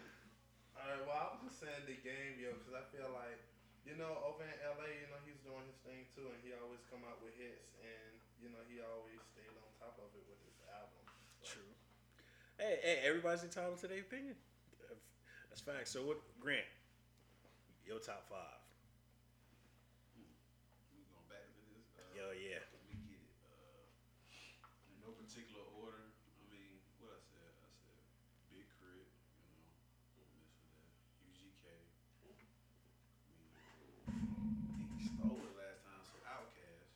[0.78, 3.40] All right, well, I was just saying the game, yo, because I feel like,
[3.88, 6.84] you know, over in LA, you know, he's doing his thing too, and he always
[6.94, 10.38] come out with hits, and you know, he always stayed on top of it with
[10.46, 11.02] his album.
[11.42, 11.74] So, True.
[12.62, 14.36] Hey, hey, everybody's entitled to their opinion.
[15.50, 15.92] That's facts.
[15.96, 16.68] So what, Grant?
[17.88, 18.60] Your top five.
[20.96, 21.84] We going back to this.
[22.00, 22.64] Uh, Yo, yeah.
[22.72, 23.36] Let me get it.
[23.44, 23.84] Uh,
[24.96, 26.08] in no particular order.
[26.08, 28.00] I mean, what I said, I said
[28.54, 29.12] Big Crit.
[29.36, 29.68] You know,
[30.16, 30.96] don't mess with that.
[31.28, 31.68] UGK.
[31.68, 34.16] I mean, I
[34.80, 36.96] think he stole it last time, so Outkast.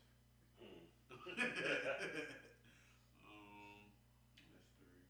[3.26, 3.84] um,
[4.48, 5.04] that's three.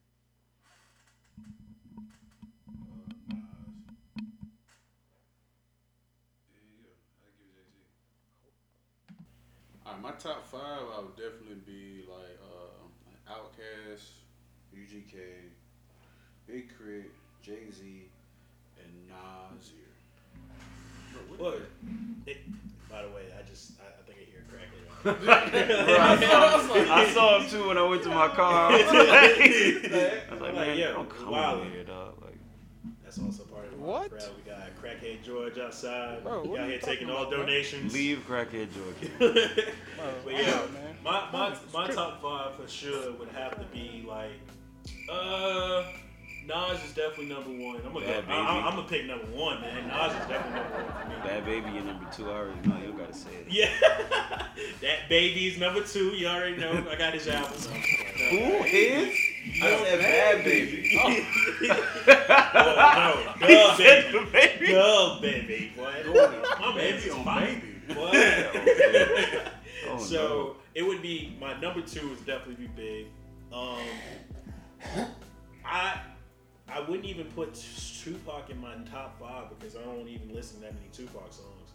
[2.66, 3.70] Uh, Nas.
[6.50, 7.76] And yeah, I give Jay Z.
[9.85, 14.08] Alright, my top five, I would definitely be like uh, Outkast,
[14.74, 15.16] UGK,
[16.46, 17.08] Big K.R.I.T.,
[17.42, 18.08] Jay Z,
[18.78, 19.82] and Nas here.
[21.38, 21.60] What?
[22.26, 22.38] It,
[22.90, 25.28] by the way, I just I, I think I hear crackling.
[26.90, 28.72] I saw him too when I went to my car.
[28.72, 31.60] I was like, I was like, Like, man, yeah, don't come wild.
[31.60, 32.14] over here, dog.
[32.22, 32.36] Like,
[33.04, 34.10] That's also part of the What?
[34.10, 34.22] crowd.
[34.36, 36.22] We got Crackhead George outside.
[36.22, 37.40] Bro, we what out are here taking talking all about, bro?
[37.46, 37.92] donations.
[37.92, 39.18] leave crackhead George.
[39.18, 39.34] Bro,
[40.24, 40.96] But yeah, on, man.
[41.04, 44.30] my my my top five for sure would have to be like,
[45.10, 45.84] uh,
[46.46, 47.76] Nas is definitely number one.
[47.84, 48.66] I'm gonna Bad go, I, I, Baby.
[48.68, 49.88] I'm gonna pick number one, man.
[49.88, 51.14] Nas is definitely number one for me.
[51.24, 52.30] Bad baby, your number two.
[52.30, 52.78] I already know.
[52.86, 53.46] You gotta say it.
[53.50, 53.70] Yeah,
[54.80, 56.10] that baby's number two.
[56.10, 56.84] You already know.
[56.90, 57.52] I got his album.
[58.30, 59.16] Who is?
[59.62, 60.98] I said bad baby.
[62.58, 64.72] Oh, no, He no, said baby, the baby.
[64.72, 65.92] no, baby, boy.
[66.60, 67.62] My Baby on fine.
[67.86, 67.94] baby.
[67.94, 69.40] Boy.
[69.88, 73.06] Oh, so it would be my number two is definitely be big.
[73.52, 73.78] Um,
[75.64, 76.00] I
[76.68, 77.54] I wouldn't even put
[78.02, 81.70] Tupac in my top five because I don't even listen to that many Tupac songs.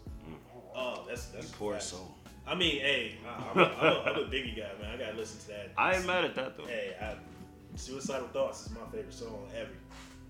[0.74, 2.14] Oh, that's that's You poor soul.
[2.46, 4.94] I mean, hey, I, I'm, a, I'm, a, I'm a Biggie guy, man.
[4.94, 5.70] I gotta listen to that.
[5.78, 6.66] I ain't mad at that though.
[6.66, 7.14] Hey, I,
[7.76, 9.70] Suicidal Thoughts is my favorite song ever.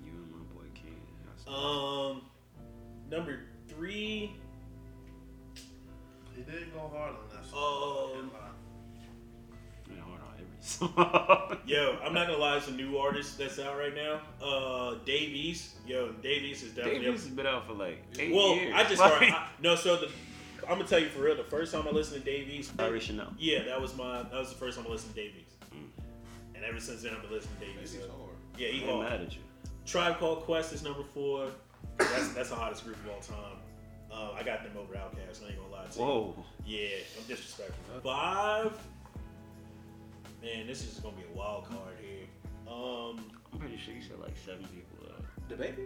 [0.05, 0.97] You and my boy King.
[1.53, 2.23] Um,
[3.11, 4.33] number three.
[6.35, 8.13] he did go hard on that song.
[8.15, 8.31] Um,
[9.89, 10.15] Can't lie.
[10.15, 11.59] On, every song.
[11.67, 14.21] Yo, I'm not gonna lie, it's a new artist that's out right now.
[14.45, 15.73] Uh, Dave East.
[15.87, 17.01] Yo, Dave East is definitely.
[17.01, 18.73] Dave East has been out for like eight well, years.
[18.75, 19.31] I just Like, started.
[19.35, 20.09] I, no, so the
[20.69, 21.37] I'm gonna tell you for real.
[21.37, 23.33] The first time I listened to Dave East, Larry Chanel.
[23.39, 25.52] yeah, that was my that was the first time I listened to Dave East.
[26.63, 27.97] And ever since then, I've been listening to Dave East.
[27.97, 28.31] Hard.
[28.57, 29.11] Yeah, I he ain't hard.
[29.11, 29.41] mad at you.
[29.85, 31.49] Tribe Called Quest is number four.
[31.99, 33.57] That's that's the hottest group of all time.
[34.13, 35.45] Uh, I got them over Outkast.
[35.45, 36.05] I ain't gonna lie to you.
[36.05, 36.45] Whoa.
[36.65, 38.01] Yeah, I'm disrespectful.
[38.05, 38.73] Five.
[40.41, 42.27] Man, this is gonna be a wild card here.
[42.73, 45.09] Um, I'm pretty sure you said like seven people.
[45.09, 45.83] Uh, The baby?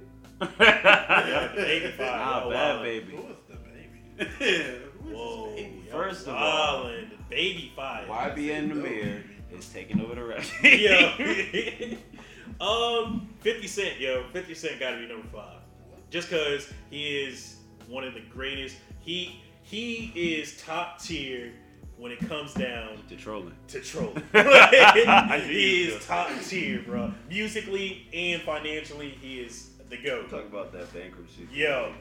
[0.60, 1.98] yeah, the baby five.
[1.98, 2.82] Nah, y'all bad wildin'.
[2.82, 3.16] baby.
[3.16, 3.56] Who is the
[4.36, 4.80] baby?
[5.14, 7.10] Whoa, y'all First of all- wildin'.
[7.10, 8.08] the baby five.
[8.08, 10.52] YBN the mayor is taking over the rest.
[10.62, 11.96] yo.
[12.60, 14.24] um, 50 Cent, yo.
[14.32, 15.60] 50 Cent gotta be number five.
[16.10, 17.56] Just cause he is
[17.88, 18.76] one of the greatest.
[19.00, 21.52] He he is top tier
[21.96, 23.54] when it comes down to trolling.
[23.68, 24.22] to trolling.
[24.32, 27.12] He is top tier, bro.
[27.28, 30.30] Musically and financially, he is the goat.
[30.30, 31.48] Talk about that bankruptcy.
[31.52, 31.92] Yo,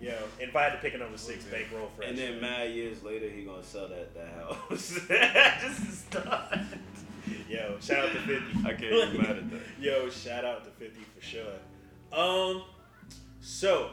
[0.00, 0.14] yo.
[0.40, 2.08] And if I had to pick a number six, bankroll fresh.
[2.08, 4.98] And then mad years later, he gonna sell that that house
[5.60, 6.58] just to start.
[7.48, 8.58] Yo, shout out to 50.
[8.66, 9.60] I can't even mad at that.
[9.80, 11.42] Yo, shout out to 50 for sure.
[12.12, 12.62] Um,
[13.40, 13.90] so,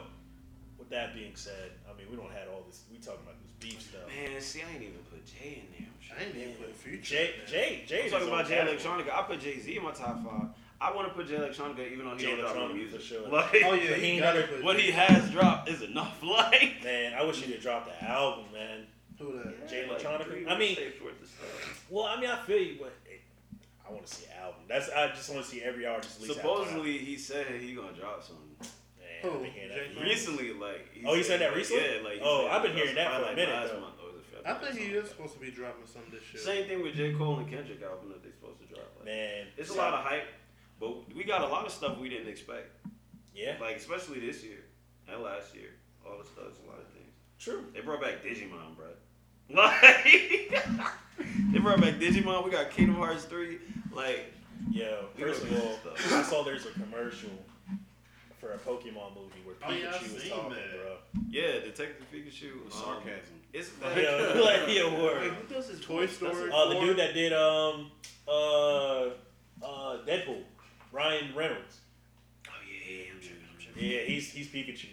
[0.78, 3.52] with that being said, I mean, we don't have all this, we talking about this
[3.60, 4.08] beef stuff.
[4.08, 5.88] Man, see, I ain't even put Jay in there.
[6.10, 7.14] I'm I ain't even put future.
[7.16, 8.04] Jay, Jay, Jay.
[8.04, 8.56] I'm talking about Jay.
[8.56, 9.12] Electronica.
[9.12, 10.48] I put Jay Z in my top five.
[10.80, 13.00] I want to put Jay Electronica even though he Jay don't drop no Electronica, music.
[13.00, 13.28] for sure.
[13.28, 16.18] Like, Oh yeah, He he ain't gotta never- put what he has dropped is enough.
[16.22, 18.86] Like, Man, I wish he'd have dropped the album, man.
[19.18, 19.68] Who that?
[19.68, 20.24] Jay like, Electronica?
[20.24, 21.86] three I mean- mixtapes worth of stuff.
[21.90, 23.22] Well, I mean, I feel you, but it,
[23.88, 24.60] I want to see an album.
[24.68, 26.64] That's I just want to see every artist release album.
[26.66, 28.44] Supposedly, he said he gonna drop something.
[28.60, 28.68] Man,
[29.22, 29.30] Who?
[29.30, 30.88] I've been hearing that Jay for Recently, like.
[31.06, 31.84] Oh, he said that recently?
[31.84, 32.18] Yeah, like.
[32.22, 33.80] Oh, said I've been hearing that for a minute, last though.
[33.80, 36.02] month or was it I February think he or is supposed to be dropping some
[36.12, 36.40] this shit.
[36.40, 37.14] Same thing with J.
[37.14, 38.90] Cole and Kendrick album that they're supposed to drop.
[38.98, 40.26] Like, Man, It's a lot of hype,
[40.80, 42.68] but we got a lot of stuff we didn't expect.
[43.34, 44.64] yeah, Like especially this year
[45.12, 45.70] and last year,
[46.04, 47.12] all the stuff, a lot of things.
[47.38, 47.64] true.
[47.74, 48.86] They brought back Digimon, bro.
[49.48, 50.50] Like
[51.52, 52.44] they brought back Digimon.
[52.44, 53.58] We got Kingdom Hearts three.
[53.92, 54.32] Like
[54.70, 55.78] Yo, first of all.
[56.18, 57.30] I saw there's a commercial
[58.40, 60.82] for a Pokemon movie where Oh, yeah, Pikachu was talking, that.
[60.82, 60.96] bro.
[61.30, 62.64] yeah, Detective Pikachu.
[62.64, 63.34] With um, sarcasm.
[63.52, 65.22] It's Yo, like, yeah, Wait, word.
[65.32, 66.48] who does this Toy Story?
[66.48, 67.90] it Uh, the dude that did um
[68.28, 69.04] uh
[69.62, 70.42] uh Deadpool,
[70.92, 71.80] Ryan Reynolds.
[72.48, 73.44] Oh yeah, yeah, I'm tripping.
[73.52, 73.90] I'm tripping.
[73.90, 74.88] Yeah, he's he's Pikachu.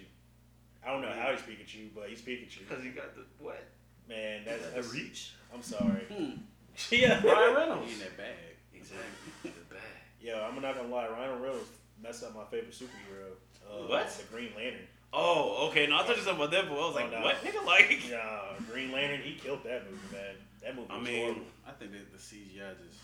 [0.85, 2.59] I don't know how he's Pikachu, but he's Pikachu.
[2.67, 3.63] Because he got the what?
[4.09, 5.33] Man, that's, The reach.
[5.53, 6.03] I'm sorry.
[6.11, 6.31] Hmm.
[6.91, 7.23] yeah.
[7.25, 7.87] Ryan Reynolds.
[7.87, 8.35] He in that bag.
[8.73, 9.05] Exactly.
[9.43, 9.81] The bag.
[10.21, 11.69] Yo, I'm not gonna lie, Ryan Reynolds
[12.01, 13.31] messed up my favorite superhero.
[13.65, 14.09] Uh, What?
[14.09, 14.87] The Green Lantern.
[15.13, 15.85] Oh, okay.
[15.87, 16.71] No, I thought you said about Deadpool.
[16.73, 17.21] I was like, Oh, no.
[17.25, 17.65] what, nigga?
[17.65, 20.35] Like, Nah, Green Lantern, he killed that movie, man.
[20.63, 21.41] That movie I was mean, horrible.
[21.67, 22.99] I think that the CGI just.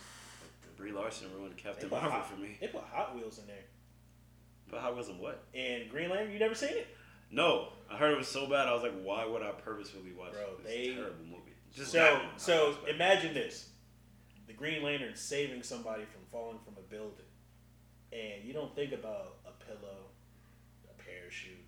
[0.80, 2.58] Brie Larson ruined Captain Marvel Hot, for me.
[2.62, 3.66] they put Hot Wheels in there.
[4.72, 5.44] But how wasn't what?
[5.54, 6.88] And Green Lantern, you never seen it?
[7.32, 8.68] No, I heard it was so bad.
[8.68, 11.54] I was like, why would I purposefully watch Bro, this they- terrible movie?
[11.76, 13.70] Just so, that one, I so imagine this:
[14.48, 17.26] the Green Lantern saving somebody from falling from a building,
[18.12, 20.10] and you don't think about a pillow,
[20.90, 21.60] a parachute,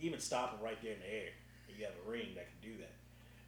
[0.00, 1.28] even stopping right there in the air.
[1.68, 2.94] And you have a ring that can do that.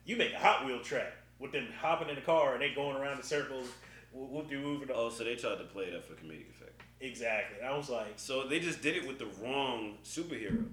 [0.04, 2.96] You make a Hot Wheel track with them hopping in the car and they going
[2.96, 3.68] around in circles,
[4.12, 4.90] whoop de whoop.
[4.94, 6.80] Oh, so they tried to play that for comedic effect.
[7.00, 7.62] Exactly.
[7.66, 10.66] I was like, So they just did it with the wrong superhero.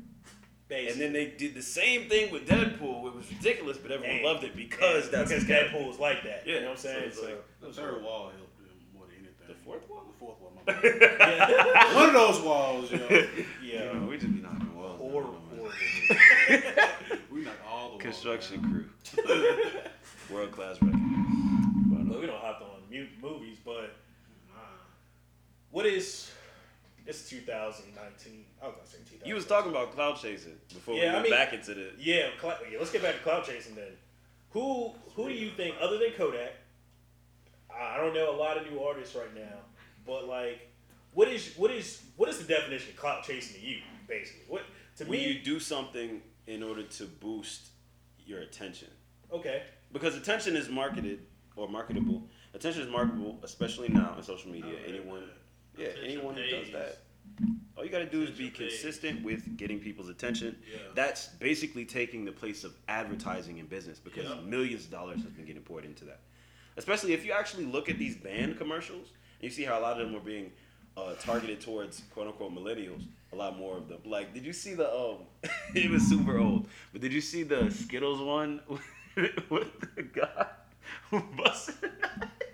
[0.67, 0.91] basically.
[0.91, 3.07] And then they did the same thing with Deadpool.
[3.07, 5.77] It was ridiculous, but everyone And- loved it because that's because his character.
[5.77, 6.43] Deadpool was like that.
[6.45, 7.03] Yeah, You know what I'm saying?
[7.07, 9.47] it's So, like- The third wall helped him more than anything.
[9.47, 10.03] The fourth wall?
[10.11, 10.51] The fourth wall.
[10.67, 11.95] My yeah.
[11.95, 12.97] One of those walls, yo.
[13.09, 13.25] yeah.
[13.63, 14.05] You know, Yeah.
[14.05, 14.99] we just be knocking walls.
[14.99, 15.71] down, Horrible, man.
[17.31, 18.01] We knocked all the walls.
[18.01, 18.89] Construction down.
[19.23, 19.81] crew.
[20.29, 20.99] World class record.
[20.99, 23.95] But, Well, uh, we don't hop on mu- movies, but
[25.71, 26.31] what is
[27.05, 28.45] it's 2019?
[28.61, 29.27] I was gonna say 2000.
[29.27, 31.91] You was talking about clout chasing before Yeah, we I went mean- back into the.
[31.97, 32.77] yeah, cl- yeah.
[32.79, 33.91] Let's get back to clout chasing then.
[34.51, 36.53] Who who do you think other than Kodak?
[37.69, 39.59] I I don't know a lot of new artists right now,
[40.05, 40.69] but like,
[41.13, 43.77] what is what is what is the definition of clout chasing to you?
[44.07, 44.63] Basically, what
[44.97, 45.27] to When me?
[45.27, 47.67] you do something in order to boost
[48.25, 48.89] your attention,
[49.31, 52.29] okay, because attention is marketed or marketable.
[52.53, 54.71] Attention is marketable, especially now in social media.
[54.73, 55.23] Oh, I read Anyone,
[55.77, 56.97] yeah, Attention anyone who does that.
[57.77, 60.57] All you got to do is be consistent with getting people's attention.
[60.71, 60.79] Yeah.
[60.95, 64.39] That's basically taking the place of advertising in business because Yeah.
[64.45, 66.21] millions of dollars has been getting poured into that.
[66.75, 69.93] Especially if you actually look at these band commercials, and you see how a lot
[69.99, 70.51] of them were being
[70.95, 73.03] uh, targeted towards quote unquote millennials.
[73.33, 73.99] A lot more of them.
[74.05, 75.17] Like, did you see the um?
[75.75, 78.61] it was super old, but did you see the Skittles one
[79.49, 80.47] with the guy
[81.11, 81.91] who busted?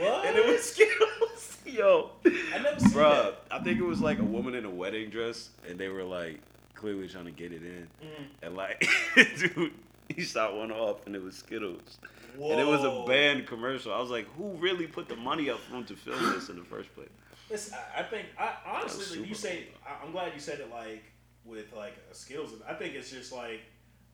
[0.00, 0.24] what?
[0.26, 1.58] And it was Skittles.
[1.66, 3.42] Yo, I never seen bruh, that.
[3.50, 6.40] I think it was like a woman in a wedding dress, and they were like
[6.74, 8.24] clearly trying to get it in, Mhm.
[8.42, 8.86] and like,
[9.38, 9.72] dude,
[10.08, 11.98] he shot one off, and it was Skittles,
[12.36, 12.52] Whoa.
[12.52, 13.92] and it was a band commercial.
[13.92, 16.64] I was like, who really put the money up front to film this in the
[16.64, 17.08] first place?
[17.50, 19.66] Listen, I, think I honestly, like you say,
[20.02, 21.04] I'm glad you said it like
[21.44, 22.52] with like a skills.
[22.68, 23.60] I think it's just like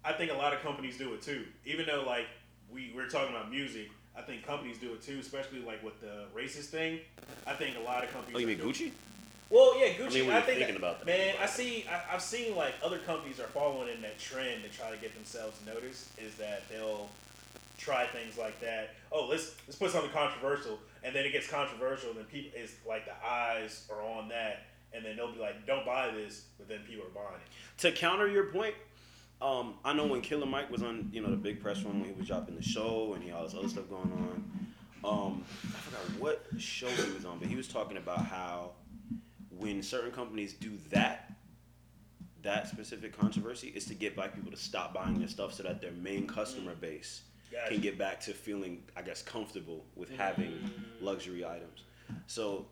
[0.05, 1.45] I think a lot of companies do it too.
[1.65, 2.27] Even though like
[2.71, 6.25] we we're talking about music, I think companies do it too, especially like with the
[6.35, 7.01] racist thing.
[7.47, 8.37] I think a lot of companies.
[8.37, 8.93] Oh, you mean Gucci?
[9.51, 10.21] Well, yeah, Gucci.
[10.21, 11.07] I mean, I think thinking about that.
[11.07, 11.85] Man, I see.
[11.91, 15.15] I, I've seen like other companies are following in that trend to try to get
[15.15, 16.09] themselves noticed.
[16.19, 17.09] Is that they'll
[17.79, 18.95] try things like that.
[19.13, 22.75] Oh, let's let's put something controversial, and then it gets controversial, and then people is
[22.87, 26.69] like the eyes are on that, and then they'll be like, "Don't buy this," but
[26.69, 27.81] then people are buying it.
[27.83, 28.75] To counter your point,
[29.41, 32.09] um, I know when Killer Mike was on, you know, the big press run when
[32.09, 34.45] he was dropping the show and he had all this other stuff going on.
[35.05, 38.73] Um, I forgot what show he was on, but he was talking about how
[39.51, 41.33] when certain companies do that,
[42.43, 45.81] that specific controversy is to get black people to stop buying their stuff so that
[45.81, 47.23] their main customer base
[47.53, 47.73] Gotcha.
[47.73, 50.59] can get back to feeling, I guess, comfortable with having
[51.01, 51.85] luxury items.
[52.27, 52.67] So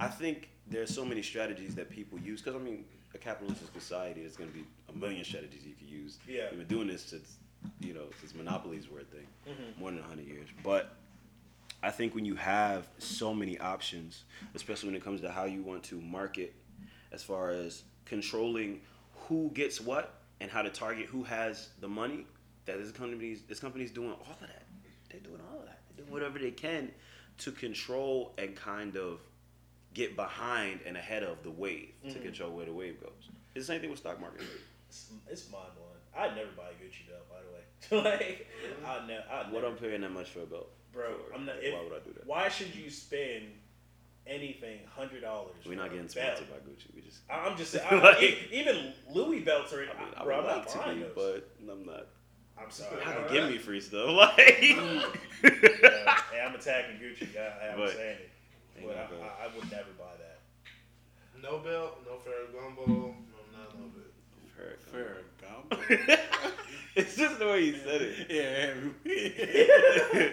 [0.00, 2.84] I think there's so many strategies that people use because I mean,
[3.16, 6.18] a capitalistic society, there's going to be a million strategies you can use.
[6.28, 6.44] Yeah.
[6.50, 7.36] We've been doing this since,
[7.80, 9.78] you know, since monopolies were a thing, Mhm.
[9.78, 10.48] more than hundred years.
[10.62, 10.94] But
[11.82, 14.24] I think when you have so many options,
[14.54, 16.54] especially when it comes to how you want to market,
[17.12, 18.82] as far as controlling
[19.28, 22.26] who gets what and how to target who has the money,
[22.66, 24.66] that this company's this company's doing all of that.
[25.10, 25.80] They're doing all of that.
[25.88, 26.92] They're doing whatever they can
[27.38, 29.20] to control and kind of
[29.96, 32.22] get behind and ahead of the wave to Mhm.
[32.22, 33.30] control where the wave goes.
[33.54, 34.42] It's the same thing with stock market.
[34.90, 35.92] It's, it's mind blowing.
[36.14, 37.50] I'd never buy a Gucci belt, by the
[38.04, 38.10] way.
[38.28, 38.46] like,
[38.86, 39.24] I'd never.
[39.30, 40.68] I'd What never, I'm paying that much for a belt?
[40.92, 41.14] bro.
[41.28, 41.34] for?
[41.34, 41.56] I'm not.
[41.56, 42.26] Why would I do that?
[42.26, 43.44] why should you spend
[44.26, 45.54] anything hundred dollars?
[45.66, 46.94] We're not getting sponsored by Gucci.
[46.94, 47.20] We just.
[47.30, 47.86] I'm just saying.
[48.02, 49.80] Like- I, even Louis belts are.
[49.80, 51.12] I mean, I bro, would I'm like to be, those.
[51.14, 52.06] but I'm not.
[52.58, 53.02] I'm sorry.
[53.02, 54.08] Can give me free stuff.
[54.10, 57.28] Like, yeah, hey, I'm attacking Gucci.
[57.36, 58.30] I, I'm But- saying it,
[58.78, 60.38] Ain't but I, not gonna- I, I would never buy that.
[61.42, 63.14] No belt, no Ferragamo, no
[63.52, 64.12] none of it.
[64.90, 65.18] Fair
[66.96, 68.26] it's just the way you said it.
[69.06, 70.30] Yeah.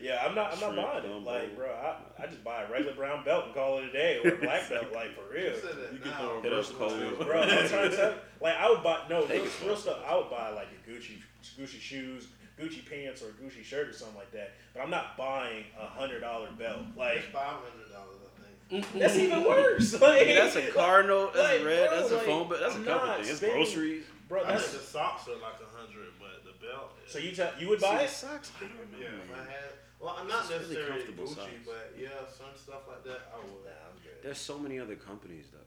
[0.00, 0.54] Yeah, I'm not.
[0.54, 1.08] I'm not Shrimp buying it.
[1.08, 1.30] gumbo.
[1.30, 4.18] Like, bro, I, I just buy a regular brown belt and call it a day,
[4.24, 5.52] or a black belt, like for real.
[5.52, 8.14] You said that You can throw a Hit up versatile Bro, I'm trying to tell
[8.40, 9.98] like I would buy no Take real, real stuff.
[10.06, 11.18] I would buy like a Gucci
[11.60, 12.28] Gucci shoes,
[12.60, 14.52] Gucci pants, or a Gucci shirt or something like that.
[14.74, 16.80] But I'm not buying a hundred dollar belt.
[16.96, 18.92] Like It's five hundred dollars, I think.
[19.00, 20.00] that's even worse.
[20.00, 21.34] Like Yeah, that's a car note.
[21.34, 21.88] That's like, a red.
[21.90, 22.58] bro, that's a like, phone bill.
[22.60, 23.30] That's I'm a couple not things.
[23.30, 24.04] It's groceries.
[24.28, 24.42] bro.
[24.44, 26.92] I That's think the socks are like a hundred, but the belt.
[27.06, 28.10] Is, so you tell you would buy See, it.
[28.10, 28.52] socks.
[28.58, 28.98] I don't know.
[29.00, 31.66] yeah, if I had, well, I'm not It's really necessarily comfortable Gucci, socks.
[31.66, 33.64] but yeah, some stuff like that I would.
[33.64, 34.22] Nah, I'm good.
[34.22, 35.58] There's so many other companies though.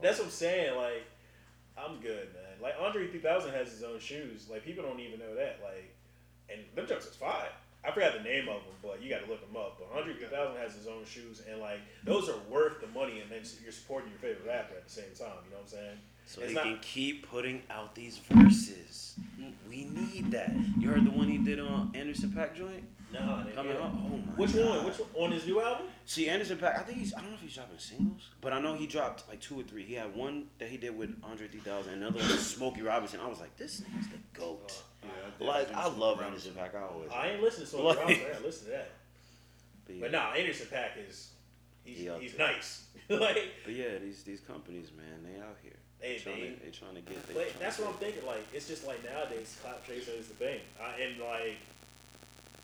[0.00, 0.76] That's what I'm saying.
[0.76, 1.04] Like,
[1.76, 2.60] I'm good, man.
[2.62, 4.46] Like Andre 3000 has his own shoes.
[4.50, 5.58] Like people don't even know that.
[5.64, 5.94] Like,
[6.52, 7.52] and them jokes is fine.
[7.84, 9.78] I forgot the name of them, but you got to look them up.
[9.78, 13.30] But Andre 3000 has his own shoes, and like those are worth the money, and
[13.30, 15.38] then you're supporting your favorite rapper at the same time.
[15.46, 15.98] You know what I'm saying?
[16.28, 19.16] So It's he not- can keep putting out these verses.
[19.68, 20.52] We need that.
[20.78, 23.84] You heard the one he did on Anderson .Paak joint Nah, they coming up.
[23.84, 24.76] Oh my Which God.
[24.76, 24.84] one?
[24.84, 25.08] Which one?
[25.24, 25.86] On his new album?
[26.04, 26.78] See Anderson .Paak.
[26.78, 27.14] I think he's.
[27.14, 29.62] I don't know if he's dropping singles, but I know he dropped like two or
[29.62, 29.82] three.
[29.84, 33.20] He had one that he did with Andre 3000, another one with Smokey Robinson.
[33.20, 34.82] I was like, this nigga's the goat.
[35.02, 36.74] Yeah, Like I love Anderson .Paak.
[36.74, 37.10] I always.
[37.10, 38.26] I ain't listening to Smokey Like- Robinson.
[38.38, 38.90] I listen to that.
[39.86, 41.30] But yeah, But nah, Anderson .Paak is
[41.84, 42.84] he's, He he's nice.
[43.08, 45.72] like but yeah, these these companies, man, they out here.
[46.00, 47.26] They, trying they to, they trying to get.
[47.28, 48.24] They But that's what I'm thinking.
[48.26, 51.56] Like, it's just like nowadays, clout chaser is the thing, I, and like,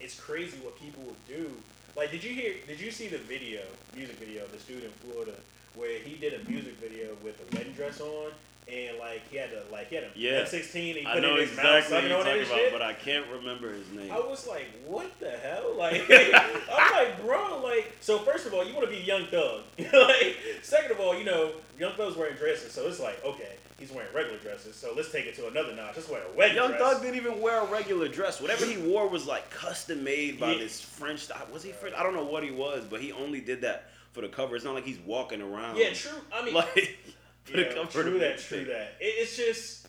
[0.01, 1.51] it's crazy what people will do.
[1.97, 2.55] Like, did you hear?
[2.66, 3.62] Did you see the video,
[3.94, 5.35] music video, of this dude in Florida,
[5.75, 8.31] where he did a music video with a wedding dress on,
[8.66, 10.42] and like he had a like he had a Yeah.
[10.44, 12.72] M16, and he I put know it in his mouth, exactly what you're talking about,
[12.72, 14.11] but I can't remember his name.
[14.11, 15.74] I was like, what the hell?
[15.79, 19.62] Like, I'm like, bro, like, so first of all, you want to be Young Thug.
[19.92, 23.90] like, second of all, you know, Young Thug's wearing dresses, so it's like, okay, he's
[23.92, 25.96] wearing regular dresses, so let's take it to another notch.
[25.96, 26.81] Let's wear a wedding Young dress.
[26.81, 28.40] Thug didn't even wear a regular dress.
[28.40, 30.59] Whatever he wore was like custom made by Yeah.
[30.59, 31.29] this French.
[31.53, 31.94] Was he French?
[31.96, 34.55] I don't know what he was, but he only did that for the cover.
[34.57, 35.77] It's not like he's walking around.
[35.77, 36.12] Yeah, true.
[36.33, 36.96] I mean, Like
[37.45, 38.49] for the yeah, cover of true that, mixtape.
[38.49, 38.95] true that.
[39.01, 39.87] It, it's just,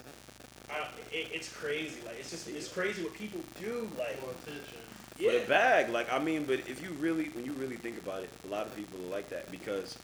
[0.69, 0.79] I,
[1.11, 1.97] it, it's crazy.
[2.05, 3.89] Like, it's just, it's crazy what people do.
[3.97, 4.77] Like, More attention.
[5.17, 7.97] yeah, For the bag, like I mean, but if you really, when you really think
[7.97, 9.97] about it, a lot of people are like that because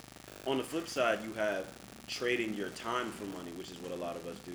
[0.48, 1.66] on the flip side, you have
[2.08, 4.54] trading your time for money, which is what a lot of us do.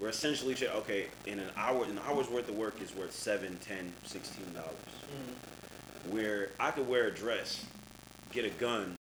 [0.00, 3.56] We're essentially tra- okay in an hour, an hour's worth of work is worth seven,
[3.60, 4.74] ten, sixteen dollars.
[6.08, 6.12] Mhm.
[6.12, 7.64] Where I could wear a dress,
[8.32, 8.96] get a gun,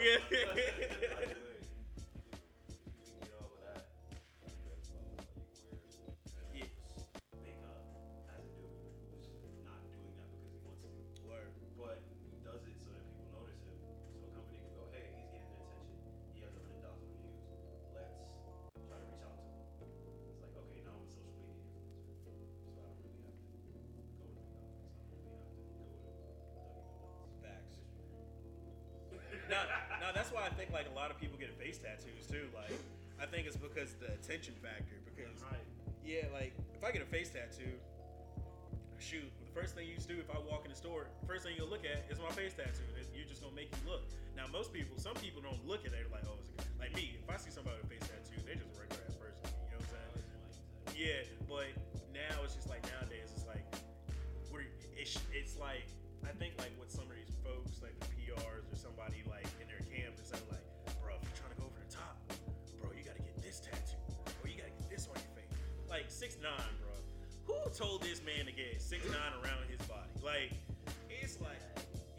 [0.00, 0.16] yeah,
[30.14, 32.46] that's why I think like a lot of people get face tattoos too.
[32.54, 32.72] Like,
[33.20, 34.96] I think it's because the attention factor.
[35.04, 35.60] Because Right.
[36.04, 37.70] yeah, like if I get a face tattoo,
[38.98, 41.68] shoot, the first thing you do if I walk in the store, first thing you'll
[41.70, 42.86] look at is my face tattoo.
[42.98, 44.02] It's- You're just gonna make you look.
[44.34, 47.16] Now, most people, some people don't look at it like, oh, it's a, like me.
[47.22, 49.46] If I see somebody with a face tattoo, they're just a regular ass person.
[49.70, 50.98] You know what I'm saying?
[50.98, 51.70] Yeah, but
[52.12, 53.62] now it's just like nowadays it's like
[54.96, 55.86] it's it's like
[66.44, 66.92] nine, bro.
[67.48, 70.12] Who told this man to get six nine around his body?
[70.20, 70.52] Like
[71.08, 71.56] it's like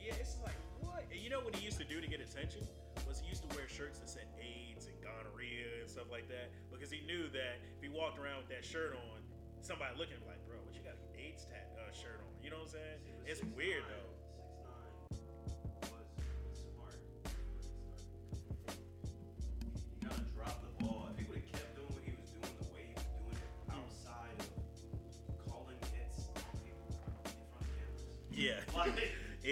[0.01, 1.05] yeah, it's like what?
[1.13, 2.65] And you know what he used to do to get attention?
[3.05, 6.49] Was he used to wear shirts that said AIDS and gonorrhea and stuff like that
[6.73, 9.21] because he knew that if he walked around with that shirt on,
[9.61, 12.33] somebody looking at him like, bro, what you got an AIDS tat uh, shirt on?
[12.41, 12.97] You know what I'm saying?
[13.29, 14.14] It's 6'9" weird though.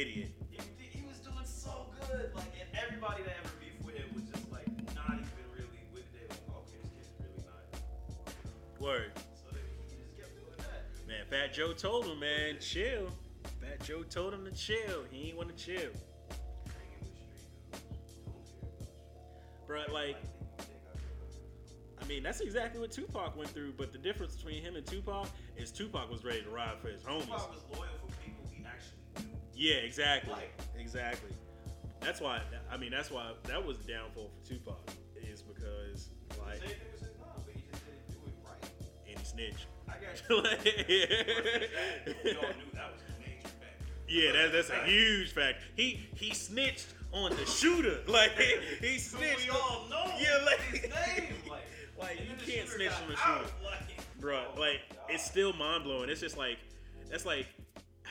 [0.08, 0.32] Idiot.
[0.52, 2.32] he, he was doing so good.
[2.36, 6.04] Like, and everybody that ever beefed with him was just like not even really with
[6.16, 6.30] it.
[6.30, 8.82] Like, okay, this kid's really not.
[8.82, 11.08] Word, So he just kept doing that.
[11.08, 11.26] man.
[11.30, 13.10] Fat Joe told him, man, chill.
[13.62, 15.04] Fat Joe told him to chill.
[15.12, 18.12] He ain't want to chill, Hanging with street dudes.
[18.26, 19.94] Don't care about bro.
[19.94, 20.18] Like, Like,
[20.58, 23.74] they got I mean, that's exactly what Tupac went through.
[23.78, 27.02] But the difference between him and Tupac is Tupac was ready to ride for his
[27.02, 27.22] homies.
[27.26, 28.13] Tupac was loyal for
[29.56, 30.34] Yeah, exactly.
[30.34, 31.32] Like- exactly.
[32.02, 32.42] That's why.
[32.72, 34.78] I mean, that's why that was the downfall for Tupac
[35.32, 36.10] is because
[36.46, 38.72] like Same thing with mom, but he just didn't do it right.
[39.08, 39.68] and he snitched.
[39.88, 40.36] I got you.
[40.42, 40.66] Like,
[42.24, 43.82] we all knew that was a major fact.
[44.10, 45.60] Yeah, that, that's a huge fact.
[45.78, 48.00] He he snitched on the shooter.
[48.08, 48.32] Like
[48.82, 49.44] he So snitched.
[49.46, 51.34] we all know Yeah, like- his name.
[51.50, 51.62] Like,
[51.98, 53.54] Like, you can't snitch on the out, shooter.
[53.64, 54.44] Like, bro.
[54.56, 56.10] oh Like it's still mind blowing.
[56.10, 56.58] It's just like
[57.10, 57.46] that's like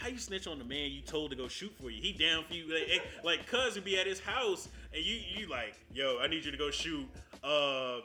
[0.03, 2.03] how you snitch on the man you told to go shoot for you.
[2.03, 2.64] He down for you.
[2.72, 6.26] Like, it- like cuz would be at his house and you you like, yo, I
[6.26, 7.07] need you to go shoot.
[7.44, 8.00] Uh,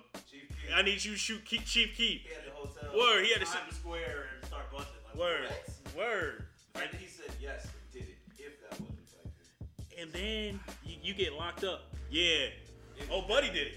[0.76, 1.98] I need you to shoot Chief Keef.
[1.98, 2.98] he had the hotel.
[2.98, 4.94] Word, he had to Times Square and start busting.
[5.06, 5.48] Like, Word,
[5.94, 5.96] What?
[6.06, 6.44] word.
[6.74, 10.00] That he said yes and did it, if that wasn't effective.
[10.00, 11.92] And then you, you get locked up.
[12.12, 12.50] Yeah.
[13.00, 13.74] If Oh, Buddy did it.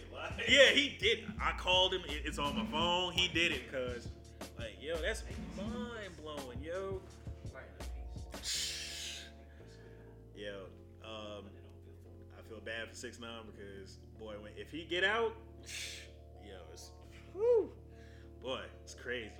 [0.48, 1.20] Yeah, he did.
[1.20, 1.24] it.
[1.40, 2.02] I called him.
[2.06, 3.12] It's on my phone.
[3.12, 4.08] He did it, cuz.
[4.58, 5.22] Like, yo, that's
[5.56, 6.69] mind blowing, yo.
[12.92, 15.34] Six nine because boy, when if he get out,
[16.44, 16.90] yo, it's
[17.32, 17.70] whew,
[18.42, 19.30] boy, it's crazy.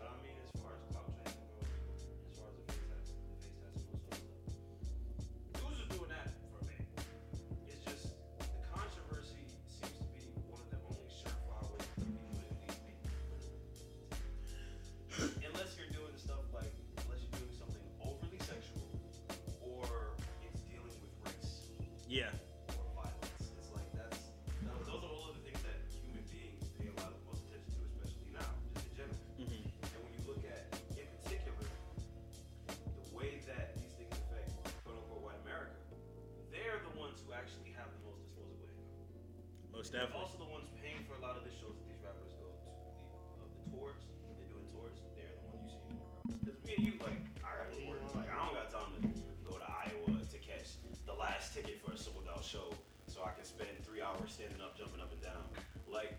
[39.81, 40.29] Most They're definitely.
[40.29, 42.69] also the ones paying for a lot of the shows that these rappers go to.
[42.69, 44.05] The, uh, the tours,
[44.37, 46.05] they're doing tours, they're the ones you see in.
[46.37, 48.05] Because me and you, like, I got to work.
[48.13, 49.01] Like, I don't got time to
[49.41, 50.77] go to Iowa to catch
[51.09, 52.77] the last ticket for a sold out show
[53.09, 55.49] so I can spend three hours standing up, jumping up and down.
[55.89, 56.13] Like,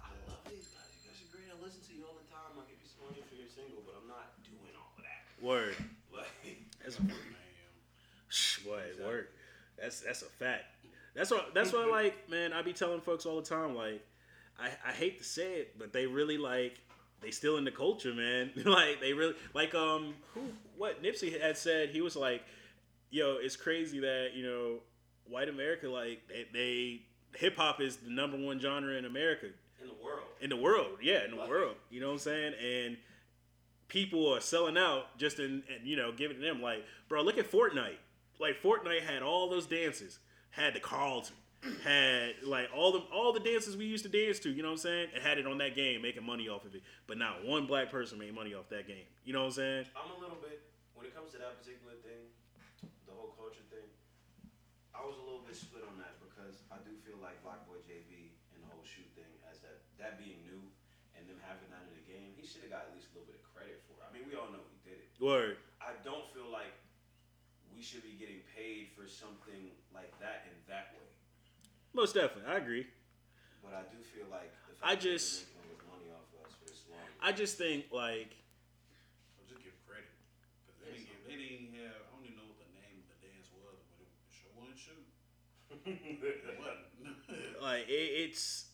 [0.00, 0.88] I love these guys.
[1.04, 1.52] You guys are great.
[1.52, 2.56] I listen to you all the time.
[2.56, 5.20] I'll give you some money for your single, but I'm not doing all of that.
[5.44, 5.76] Word.
[6.08, 6.32] Like,
[6.80, 7.12] That's Man.
[8.64, 9.28] boy, word.
[9.76, 10.71] That's that's a fact.
[11.14, 12.52] That's what that's what like, man.
[12.52, 14.02] I be telling folks all the time, like,
[14.58, 16.80] I, I hate to say it, but they really like
[17.20, 18.50] they still in the culture, man.
[18.64, 20.40] like they really like um who
[20.76, 21.90] what Nipsey had said.
[21.90, 22.42] He was like,
[23.10, 24.78] yo, it's crazy that you know
[25.28, 27.02] white America like they, they
[27.38, 29.46] hip hop is the number one genre in America
[29.80, 30.26] in the world.
[30.40, 30.98] in the world.
[31.02, 31.76] Yeah, in the world.
[31.90, 32.54] You know what I'm saying?
[32.62, 32.96] And
[33.88, 37.50] people are selling out just in and you know giving them like, bro, look at
[37.50, 37.98] Fortnite.
[38.40, 40.18] Like Fortnite had all those dances,
[40.52, 41.34] had the Carlton,
[41.84, 44.52] had like all the all the dances we used to dance to.
[44.52, 45.08] You know what I'm saying?
[45.16, 46.82] And had it on that game, making money off of it.
[47.08, 49.08] But not one black person made money off that game.
[49.24, 49.84] You know what I'm saying?
[49.96, 50.60] I'm a little bit
[50.94, 52.30] when it comes to that particular thing,
[53.08, 53.88] the whole culture thing.
[54.92, 58.36] I was a little bit split on that because I do feel like BlocBoy JB
[58.54, 60.60] and the whole shoot thing, as that that being new
[61.16, 63.26] and them having that in the game, he should have got at least a little
[63.26, 64.04] bit of credit for it.
[64.04, 65.08] I mean, we all know he did it.
[65.16, 65.56] Word.
[65.80, 66.70] I don't feel like
[67.82, 71.02] we should be getting paid for something like that in that way.
[71.90, 72.86] Most definitely, I agree.
[73.58, 76.54] But I do feel like the fact I that just- making money off of us
[76.62, 77.02] for this long.
[77.18, 78.38] I just think like
[79.34, 80.06] Or just give credit.
[80.62, 83.06] Because they didn't, give, they didn't have, I don't even know what the name of
[83.10, 85.02] the dance was, but it sure wasn't shoot.
[86.22, 87.58] It wasn't.
[87.66, 88.70] like it, it's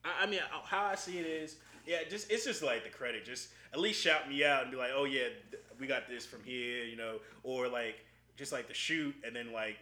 [0.00, 3.26] I, I mean how I see it is yeah just it's just like the credit
[3.28, 6.24] just at least shout me out and be like oh yeah th- we got this
[6.24, 7.96] from here you know or like
[8.36, 9.76] just like the shoot and then like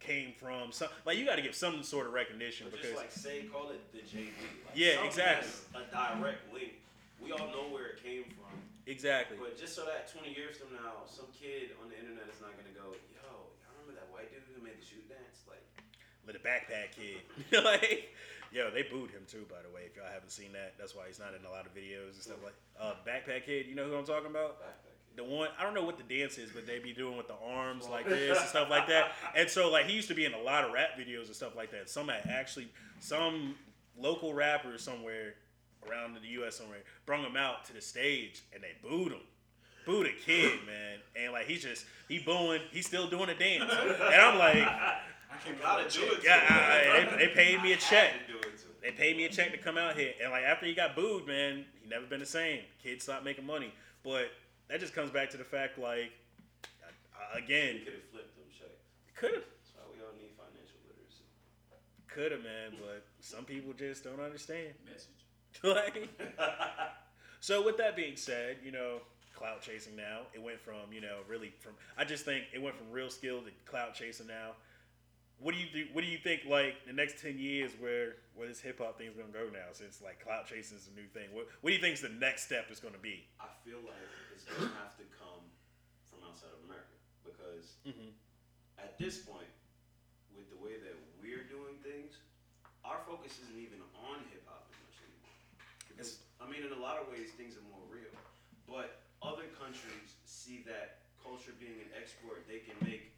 [0.00, 3.02] came from some like you got to give some sort of recognition But because just
[3.02, 4.30] like say, call it the JV.
[4.66, 5.50] Like Yeah, exactly.
[5.74, 6.78] A direct link.
[7.20, 8.54] We all know where it came from.
[8.86, 12.38] exactly But just so that 20 years from now, some kid on the internet is
[12.40, 15.42] not gonna go, yo, y'all remember that white dude who made the shoot dance?
[15.50, 15.62] Like,
[16.26, 17.26] Little backpack kid.
[17.64, 18.14] like,
[18.54, 19.90] yo, they booed him too, by the way.
[19.90, 22.22] If y'all haven't seen that, that's why he's not in a lot of videos and
[22.22, 22.54] stuff like.
[22.78, 24.62] Uh, backpack kid, you know who I'm talking about?
[24.62, 24.97] backpack kid.
[25.18, 27.34] The one I don't know what the dance is, but they be doing with the
[27.44, 29.10] arms like this and stuff like that.
[29.34, 31.56] And so like he used to be in a lot of rap videos and stuff
[31.56, 31.90] like that.
[31.90, 32.68] Some had actually
[33.00, 33.56] some
[33.98, 35.34] local rapper somewhere
[35.90, 36.56] around the U.S.
[36.56, 39.20] somewhere brought him out to the stage and they booed him.
[39.86, 43.72] Booed a kid, man, and like he's just he booing, he's still doing a dance,
[43.72, 44.98] and I'm like, I
[45.44, 46.20] can't Gotta do it.
[46.24, 48.12] yeah, I, I- they, they paid me a check.
[48.12, 48.68] Had to do it too.
[48.82, 51.26] They paid me a check to come out here, and like after he got booed,
[51.26, 52.60] man, he never been the same.
[52.82, 53.72] Kid stopped making money,
[54.04, 54.30] but
[54.68, 56.12] that just comes back to the fact, like,
[57.34, 58.84] again, could have flipped them checks.
[59.16, 61.24] could have, That's why we all need financial literacy.
[62.08, 64.74] could have, man, but some people just don't understand.
[64.84, 65.18] Message.
[65.62, 66.08] like,
[67.40, 69.00] so with that being said, you know,
[69.34, 72.76] clout chasing now, it went from you know really from I just think it went
[72.76, 74.52] from real skill to clout chasing now.
[75.40, 75.86] What do you do?
[75.92, 76.42] What do you think?
[76.48, 79.70] Like the next ten years, where where this hip hop thing's gonna go now?
[79.72, 81.30] Since like clout chasing is a new thing.
[81.32, 83.26] What What do you think is the next step is gonna be?
[83.38, 84.02] I feel like
[84.34, 85.46] it's gonna have to come
[86.10, 88.12] from outside of America because Mhm.
[88.78, 89.50] at this point,
[90.34, 92.18] with the way that we're doing things,
[92.84, 95.38] our focus isn't even on hip hop as much anymore.
[95.88, 98.10] Because I mean, in a lot of ways, things are more real.
[98.66, 103.12] But other countries see that culture being an export, they can make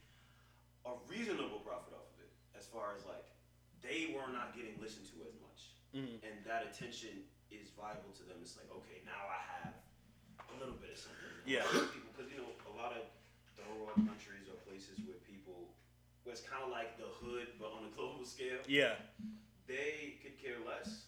[0.85, 2.09] a reasonable profit off of it.
[2.09, 2.09] As
[2.73, 3.27] far as like,
[3.83, 5.61] they were not getting listened to as much,
[5.95, 6.23] Mhm.
[6.23, 8.39] and that attention is viable to them.
[8.43, 9.75] It's like, okay, now I have
[10.49, 11.18] a little bit of something.
[11.47, 11.66] Yeah.
[11.66, 13.09] Because you know, a lot of
[13.57, 15.75] third world countries or places where people,
[16.23, 18.97] where it's kind of like the hood, but on a global scale Yeah,
[19.66, 21.07] they could care less.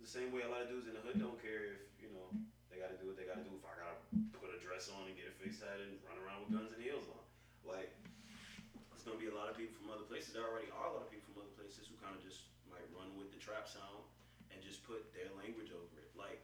[0.00, 2.30] The same way a lot of dudes in the hood don't care if, you know,
[2.70, 3.50] they gotta do what they gotta do.
[3.58, 3.98] If I gotta
[4.38, 6.80] put a dress on and get a face tat and run around with guns and
[6.82, 7.24] heels on.
[7.66, 7.90] Like,
[8.94, 10.32] there's gonna be a lot of people from other places.
[10.32, 12.88] There already are a lot of people from other places who kind of just might
[12.96, 14.08] run with the trap sound
[14.48, 16.08] and just put their language over it.
[16.16, 16.40] Like,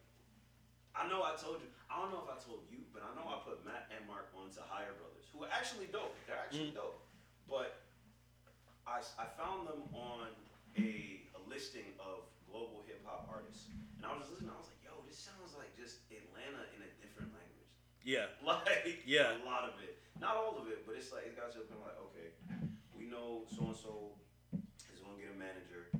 [0.93, 3.25] I know I told you, I don't know if I told you, but I know
[3.25, 6.13] I put Matt and Mark onto Higher Brothers, who are actually dope.
[6.29, 6.85] They're actually mm.
[6.85, 7.01] dope.
[7.49, 7.81] But
[8.85, 10.29] I, I found them on
[10.77, 13.73] a, a listing of global hip hop artists.
[13.97, 16.85] And I was just listening, I was like, yo, this sounds like just Atlanta in
[16.85, 17.73] a different language.
[18.05, 19.41] yeah, Like, Yeah.
[19.41, 19.97] a lot of it.
[20.21, 22.12] Not all of it, but it's like, it got to the point like, okay,
[23.13, 24.17] know so and so
[24.89, 25.93] is to get a manager.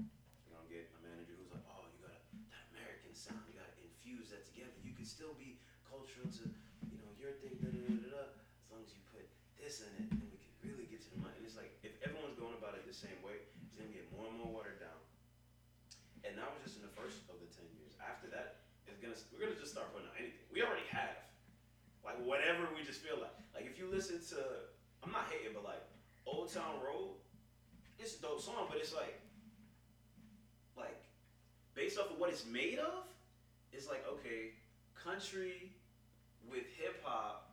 [0.49, 2.17] You're to get a manager who's like, oh, you got
[2.49, 3.45] that American sound.
[3.53, 4.73] You got to infuse that together.
[4.81, 6.49] You can still be cultural to,
[6.89, 9.29] you know, your thing, da, da, da, da, as long as you put
[9.61, 11.37] this in it, then we can really get to the money.
[11.37, 14.33] And it's like, if everyone's going about it the same way, it's to get more
[14.33, 14.97] and more watered down.
[16.25, 17.93] And that was just in the first of the 10 years.
[18.01, 20.49] After that, it's gonna we're gonna just start putting out anything.
[20.49, 21.21] We already have.
[22.03, 23.35] Like whatever we just feel like.
[23.55, 25.83] Like if you listen to I'm not hating, but like
[26.33, 27.21] Old Town Road,
[27.99, 29.21] it's a dope song, but it's like
[30.77, 31.05] like
[31.75, 33.05] based off of what it's made of,
[33.73, 34.57] it's like okay,
[34.97, 35.77] country
[36.49, 37.53] with hip hop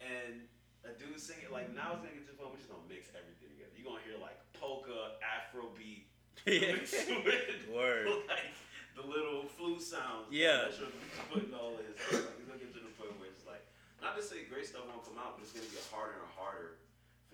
[0.00, 0.40] and
[0.88, 3.12] a dude singing like now it's gonna get to the point we're just gonna mix
[3.12, 3.76] everything together.
[3.76, 6.08] You're gonna hear like polka, Afrobeat,
[6.48, 8.08] with Word.
[8.32, 8.56] like
[8.96, 10.32] the little flute sounds.
[10.32, 10.72] Yeah.
[10.72, 10.80] He's
[11.28, 11.92] putting all his.
[12.08, 13.62] Like, it's gonna get to the point where it's like,
[14.00, 16.80] not to say great stuff won't come out, but it's gonna get harder and harder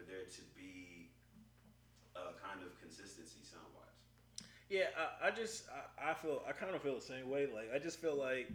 [0.07, 1.11] there to be
[2.17, 4.47] a kind of consistency sound wise.
[4.69, 7.49] Yeah, I, I just I, I feel I kind of feel the same way.
[7.53, 8.49] Like I just feel like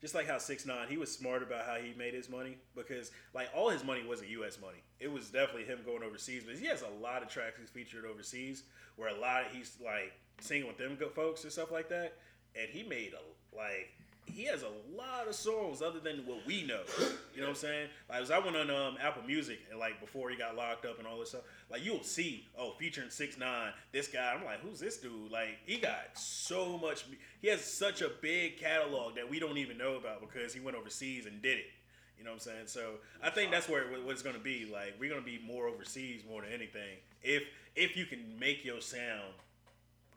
[0.00, 3.10] just like how six nine, he was smart about how he made his money because
[3.34, 4.60] like all his money wasn't U.S.
[4.60, 4.78] money.
[5.00, 6.44] It was definitely him going overseas.
[6.44, 8.64] But he has a lot of tracks he's featured overseas
[8.96, 12.14] where a lot of he's like singing with them good folks and stuff like that.
[12.54, 13.90] And he made a like
[14.34, 16.80] he has a lot of songs other than what we know.
[17.34, 17.88] You know what I'm saying?
[18.08, 20.98] Like, as I went on um, Apple Music and like before he got locked up
[20.98, 24.34] and all this stuff, like you'll see, oh, featuring six nine, this guy.
[24.36, 25.30] I'm like, who's this dude?
[25.30, 27.04] Like, he got so much.
[27.40, 30.76] He has such a big catalog that we don't even know about because he went
[30.76, 31.66] overseas and did it.
[32.18, 32.66] You know what I'm saying?
[32.66, 34.64] So I think that's where it- what it's gonna be.
[34.66, 36.98] Like we're gonna be more overseas more than anything.
[37.22, 37.44] If
[37.76, 39.34] if you can make your sound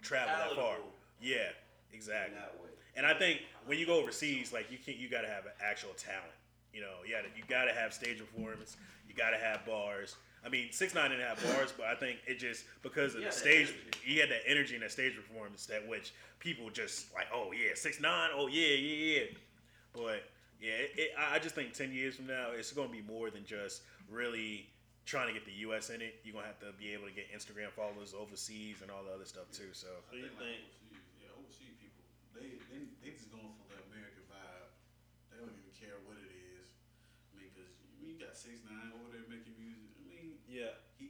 [0.02, 0.78] travel that far,
[1.22, 1.50] yeah,
[1.94, 2.36] exactly.
[2.36, 2.71] That way.
[2.96, 5.92] And I think when you go overseas, like you can you gotta have an actual
[5.98, 6.34] talent.
[6.74, 8.78] You know, you gotta you gotta have stage performance.
[9.08, 10.16] You gotta have bars.
[10.46, 13.28] I mean, six nine didn't have bars, but I think it just because of Yeah,
[13.28, 14.00] the stage, energy.
[14.04, 17.72] he had that energy and that stage performance that which people just like, oh yeah,
[17.76, 19.26] six nine, oh yeah, yeah, yeah.
[19.94, 20.24] But
[20.62, 23.30] yeah, it, it, I I just think ten years from now, it's gonna be more
[23.30, 24.68] than just really
[25.06, 25.90] trying to get the U.S.
[25.90, 26.22] in it.
[26.24, 29.26] You're gonna have to be able to get Instagram followers overseas and all the other
[29.26, 29.70] stuff too.
[29.74, 32.02] So So you think overseas, yeah, overseas people,
[32.34, 32.58] they,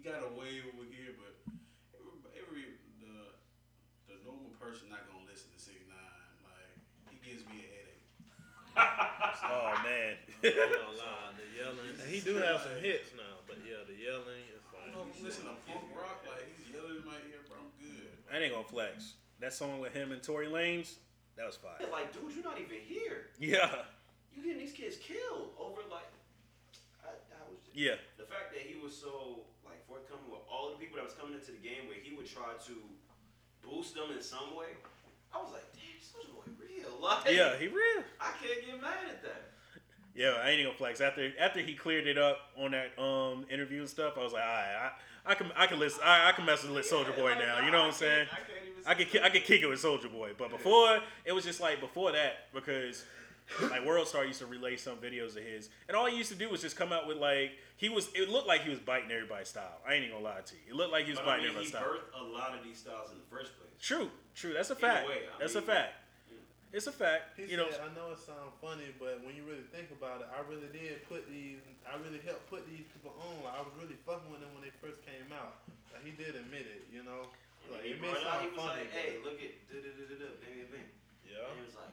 [0.02, 1.34] got away over here, but
[1.94, 2.66] every, every
[3.02, 3.38] the
[4.10, 6.30] the normal person not gonna listen to six nine.
[6.46, 6.74] Like
[7.14, 8.06] he gives me a headache.
[9.52, 11.94] oh man, I'm not gonna lie, the yelling.
[12.10, 14.94] He do have some hits now, but yeah, the yelling is I like.
[14.94, 16.26] don't know if I'm listening to punk rock.
[16.26, 17.62] Like he's yelling in my ear, bro.
[17.62, 18.12] I'm good.
[18.30, 19.22] I ain't gonna flex.
[19.38, 21.02] That song with him and Tory Lanez,
[21.38, 21.82] that was fire.
[21.92, 23.34] Like, dude, you're not even here.
[23.42, 23.86] Yeah,
[24.38, 26.10] You getting these kids killed over like.
[27.02, 29.51] I, I was just, yeah, the fact that he was so like
[29.92, 32.56] forthcoming with all the people that was coming into the game, where he would try
[32.72, 32.76] to
[33.60, 34.80] boost them in some way.
[35.36, 36.96] I was like, damn, Soulja Boy real.
[37.04, 37.60] Like, yeah.
[37.60, 38.08] He real.
[38.20, 39.52] I can't get mad at that.
[40.16, 41.00] Yeah, I ain't gonna flex.
[41.00, 44.44] After after he cleared it up on that um interview and stuff, I was like,
[44.44, 44.92] all right,
[45.26, 46.02] I, I can I can listen.
[46.04, 47.66] I, I can mess with Soulja Boy like, now.
[47.66, 48.28] You know what I'm saying?
[48.32, 51.00] I can't I could say ki- I could kick it with Soulja Boy, but before
[51.24, 53.06] it was just like before that because
[53.70, 56.38] like World Star used to relay some videos of his, and all he used to
[56.38, 58.10] do was just come out with like he was.
[58.16, 59.80] It looked like he was biting everybody's style.
[59.88, 60.74] I ain't even gonna lie to you.
[60.74, 61.94] It looked like he was But I biting mean, everybody's style.
[61.94, 63.74] he birthed a lot of these styles in the first place.
[63.82, 64.54] True, true.
[64.54, 65.08] That's a Either fact.
[65.10, 65.94] way, I That's a mean- fact.
[66.72, 67.36] It's a fact.
[67.36, 70.32] He You know, I know it sounds funny, but when you really think about it,
[70.32, 73.44] I really did put these, I really helped put these people on.
[73.44, 75.68] Like, I was really fucking with them when they first came out.
[75.92, 77.28] Like, he did admit it, you know?
[77.68, 79.52] Like, he it may brought it out, he sound was funny, like, hey, look at
[79.68, 80.88] da da da da da, bang bang bang.
[81.28, 81.44] Yeah.
[81.52, 81.92] And he was like,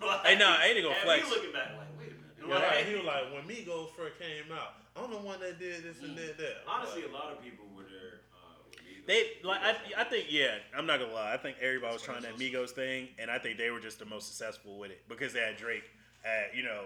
[0.00, 0.26] what?
[0.26, 1.24] Hey, nah, I ain't gonna and flex.
[1.24, 2.60] We looking back like, wait a minute.
[2.60, 2.86] Yeah, right.
[2.86, 6.16] He was like, when Migos first came out, I'm the one that did this and
[6.16, 6.62] did that.
[6.68, 8.20] Honestly, Like, a lot of people were there.
[8.34, 8.60] Uh.
[9.06, 12.22] They like I, I think yeah I'm not gonna lie I think everybody was trying
[12.22, 15.02] what that Migos thing and I think they were just the most successful with it
[15.08, 15.90] because they had Drake
[16.24, 16.84] at you know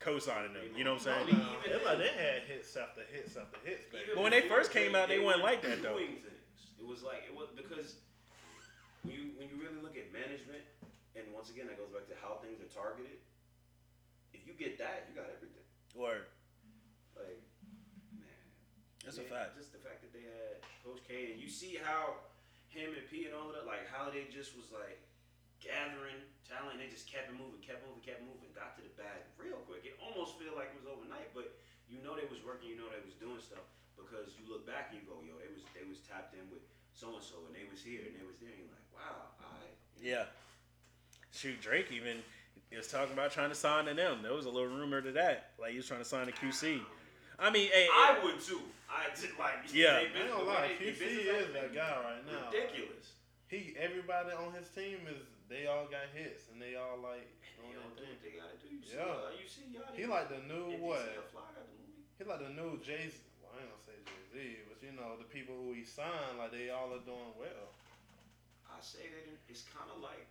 [0.00, 3.36] co-signing them you know what I'm saying nah, it's like they had hits after hits
[3.36, 4.14] after hits, baby.
[4.14, 5.98] But when they first came out, they weren't like that, though.
[5.98, 6.24] Things.
[6.78, 7.96] It was like it was because
[9.02, 10.62] when you when you really look at management,
[11.18, 13.18] and once again that goes back to how things are targeted.
[14.30, 15.66] If you get that, you got everything.
[15.98, 16.30] or
[17.18, 17.42] Like,
[18.14, 18.46] man,
[19.02, 19.58] That's a fact.
[19.58, 22.22] Just the fact that they had Coach K, and you see how
[22.70, 25.02] him and P and all of that, like how they just was like
[25.58, 26.78] gathering talent.
[26.78, 29.58] And they just kept it moving, kept moving, kept moving, got to the bag real
[29.66, 29.82] quick.
[29.82, 31.56] It almost feel like it was overnight, but
[31.90, 33.64] you know they was working, you know they was doing stuff
[33.98, 36.62] because you look back and you go, yo, they was they was tapped in with
[36.94, 38.52] so and so, and they was here and they was there.
[38.54, 39.74] And you're like, wow, all right.
[39.98, 40.30] yeah
[41.38, 42.18] shoot Drake even
[42.74, 45.50] was talking about trying to sign to them there was a little rumor to that
[45.60, 46.80] like he was trying to sign to QC
[47.38, 48.58] I mean hey, I would too.
[48.90, 50.02] I did like Yeah.
[50.02, 52.50] they I been- ain't gonna the lie, they- they QC is that guy right now.
[52.50, 53.14] Ridiculous.
[53.46, 57.62] He, everybody on his team is, they all got hits and they all like They
[57.62, 58.20] doing all do what thing.
[58.20, 58.68] they gotta do.
[58.74, 59.06] You see, Yeah.
[59.08, 59.94] uh, you see, y'all.
[59.94, 61.06] He like the new If what?
[61.32, 62.04] fly the movie.
[62.18, 63.06] He like the new Jay.
[63.40, 64.36] Well, I ain't gonna say Jay Z,
[64.68, 67.70] but you know the people who he signed, like they all are doing well.
[68.66, 70.26] I say that it's kind of like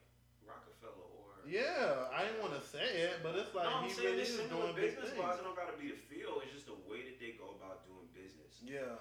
[0.47, 1.43] Roc-A-Fella or.
[1.47, 4.23] Yeah, I didn't want to say it, but it's like no, I'm he saying really
[4.27, 5.19] it's is doing business things.
[5.19, 5.39] wise.
[5.39, 6.39] It don't gotta be the feel.
[6.43, 8.59] It's just the way that they go about doing business.
[8.63, 8.99] Yeah,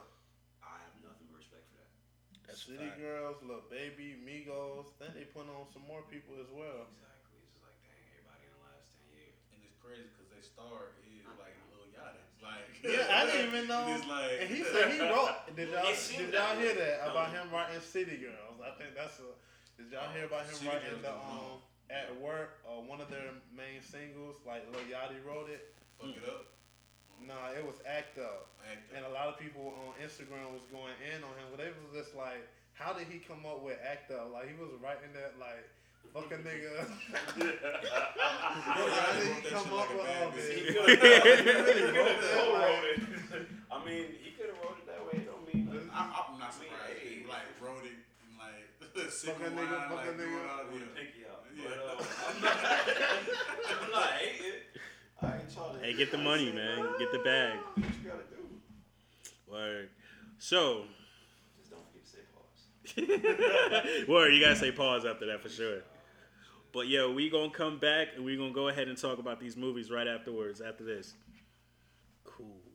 [0.62, 1.90] I have nothing but respect for that.
[2.46, 3.02] That's City fact.
[3.02, 4.94] Girls, Lil Baby, Migos.
[5.02, 6.86] Then they put on some more people as well.
[6.86, 7.42] Exactly.
[7.42, 9.34] It's just like dang, everybody in the last ten years.
[9.50, 12.22] And it's crazy because they star is like Lil Yachty.
[12.38, 13.90] Like Yeah, I didn't even know.
[13.90, 15.34] It's like And he said he wrote.
[15.58, 18.62] Did y'all did y'all hear that about him writing City Girls?
[18.62, 19.34] I think that's a.
[19.76, 21.60] Did y'all hear about him City writing the um
[21.92, 24.40] at work or one of their main singles?
[24.48, 25.76] Like Lil Yachty wrote it.
[26.00, 26.48] fuck it up.
[27.20, 28.48] Nah, it was Act Up.
[28.64, 31.72] Act And a lot of people on Instagram was going in on him, but they
[31.72, 34.32] was just like, how did he come up with Act Up?
[34.32, 35.64] Like he was writing that like,
[36.12, 36.72] fuck a nigga.
[38.64, 40.56] how did he come up with all this?
[40.56, 42.48] He He could have that.
[42.48, 43.00] Wrote it.
[43.68, 45.20] I mean, he could have wrote it that way.
[45.20, 45.92] It don't mean nothing.
[45.92, 47.04] I, I'm not I mean, surprised.
[47.04, 48.05] He, like wrote it and, like single
[48.96, 50.50] Fuck a nigga, fuck like a nigga.
[50.50, 51.44] all with the the pinky out.
[51.54, 51.64] Yeah.
[51.68, 52.56] But, uh, I'm not,
[53.84, 54.52] I'm not hating.
[55.22, 55.84] I ain't trying to.
[55.84, 56.88] Hey, get the money, say, man.
[56.98, 57.58] Get the bag.
[57.58, 59.52] What you gotta do.
[59.52, 59.88] Word.
[60.38, 60.84] So,
[61.58, 64.08] Just don't forget to say pause.
[64.08, 65.80] word, you gotta say pause after that for sure.
[66.72, 69.56] But yo, we gonna come back and we gonna go ahead and talk about these
[69.56, 70.60] movies right afterwards.
[70.60, 71.14] After this.
[72.24, 72.65] cool.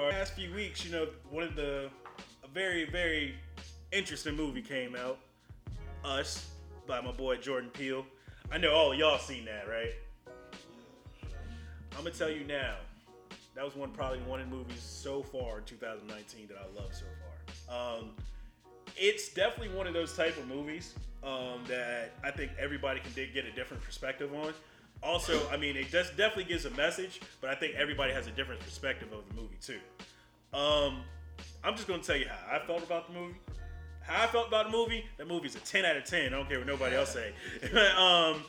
[0.00, 1.90] Last few weeks, you know, one of the
[2.44, 3.34] a very very
[3.90, 5.18] interesting movie came out,
[6.04, 6.50] Us,
[6.86, 8.06] by my boy Jordan Peele.
[8.52, 9.94] I know all y'all seen that, right?
[11.96, 12.76] I'm gonna tell you now,
[13.56, 16.94] that was one probably one of the movies so far in 2019 that I love
[16.94, 17.06] so
[17.66, 17.98] far.
[17.98, 18.10] Um,
[18.96, 20.94] it's definitely one of those type of movies
[21.24, 24.54] um, that I think everybody can get a different perspective on.
[25.02, 28.30] Also, I mean, it just definitely gives a message, but I think everybody has a
[28.32, 29.78] different perspective of the movie too.
[30.52, 31.02] Um,
[31.62, 33.36] I'm just gonna tell you how I felt about the movie.
[34.02, 35.04] How I felt about the movie.
[35.18, 36.26] That movie's a 10 out of 10.
[36.26, 37.32] I don't care what nobody else say.
[37.96, 38.42] um,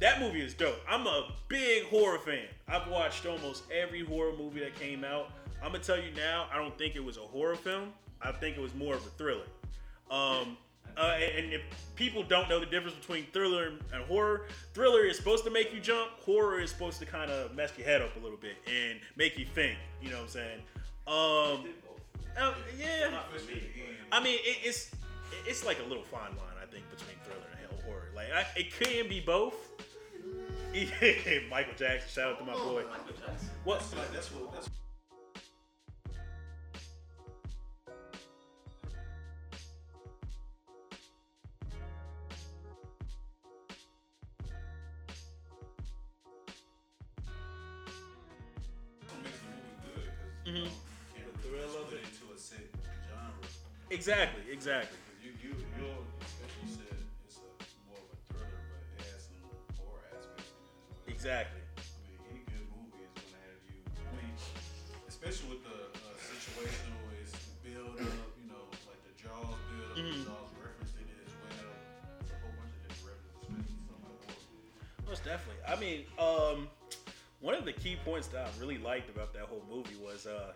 [0.00, 0.80] that movie is dope.
[0.88, 2.46] I'm a big horror fan.
[2.68, 5.30] I've watched almost every horror movie that came out.
[5.62, 7.92] I'm gonna tell you now, I don't think it was a horror film.
[8.22, 9.46] I think it was more of a thriller.
[10.10, 10.56] Um,
[10.96, 11.62] uh, and if
[11.96, 15.80] people don't know the difference between thriller and, horror, thriller is supposed to make you
[15.80, 16.10] jump.
[16.24, 19.38] Horror is supposed to kind of mess your head up a little bit and make
[19.38, 19.78] you think.
[20.02, 20.58] You know what I'm saying?
[21.06, 21.68] Um,
[22.38, 23.20] uh, yeah.
[24.12, 24.90] I mean, it, it's
[25.46, 28.10] it's like a little fine line, I think, between thriller and horror.
[28.14, 29.54] Like, I, it can be both.
[31.50, 32.82] Michael Jackson, shout out to my boy.
[33.64, 33.84] What?
[34.12, 34.52] That's what.
[34.52, 34.70] That's
[53.94, 54.98] Exactly, exactly.
[55.22, 57.46] You, you, you'll, especially you said it's a
[57.86, 59.38] more of a thriller, but it has some
[59.78, 61.14] horror aspects in it as well.
[61.14, 61.62] Exactly.
[61.62, 63.78] I mean, any good movie is gonna have you.
[63.86, 64.34] I mean,
[65.06, 67.30] especially with the uh, situational, is
[67.62, 68.34] build up.
[68.34, 69.96] You know, like the Jaws build up.
[70.02, 70.26] Mhm.
[70.26, 71.70] The Jaws referenced in it as well.
[72.18, 74.42] It's a whole bunch of different references, especially from the horror.
[75.06, 75.62] Most definitely.
[75.70, 76.66] I mean, um,
[77.38, 80.50] one of the key points that I really liked about that whole movie was, uh,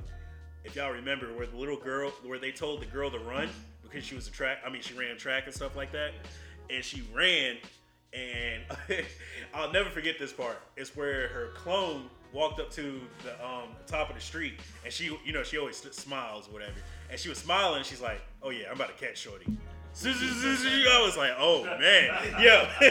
[0.64, 3.48] if y'all remember, where the little girl, where they told the girl to run
[3.82, 4.58] because she was a track.
[4.66, 6.12] I mean, she ran track and stuff like that,
[6.70, 7.56] and she ran,
[8.12, 8.62] and
[9.54, 10.60] I'll never forget this part.
[10.76, 14.54] It's where her clone walked up to the um, top of the street,
[14.84, 16.78] and she, you know, she always smiles or whatever,
[17.10, 17.78] and she was smiling.
[17.78, 19.46] And she's like, "Oh yeah, I'm about to catch Shorty."
[20.06, 22.68] I was like, oh man, yo,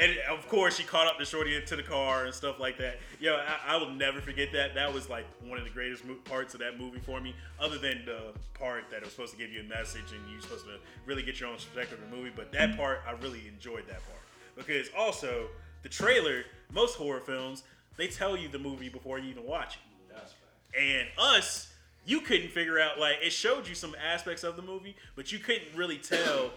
[0.00, 2.98] and of course she caught up to Shorty into the car and stuff like that.
[3.20, 4.74] Yo, I, I will never forget that.
[4.74, 8.04] That was like one of the greatest parts of that movie for me, other than
[8.04, 10.78] the part that it was supposed to give you a message and you're supposed to
[11.06, 12.32] really get your own perspective of the movie.
[12.34, 14.20] But that part, I really enjoyed that part
[14.56, 15.46] because also
[15.82, 17.62] the trailer, most horror films,
[17.96, 19.80] they tell you the movie before you even watch it.
[20.78, 21.72] And us,
[22.06, 25.38] you couldn't figure out like it showed you some aspects of the movie, but you
[25.38, 26.50] couldn't really tell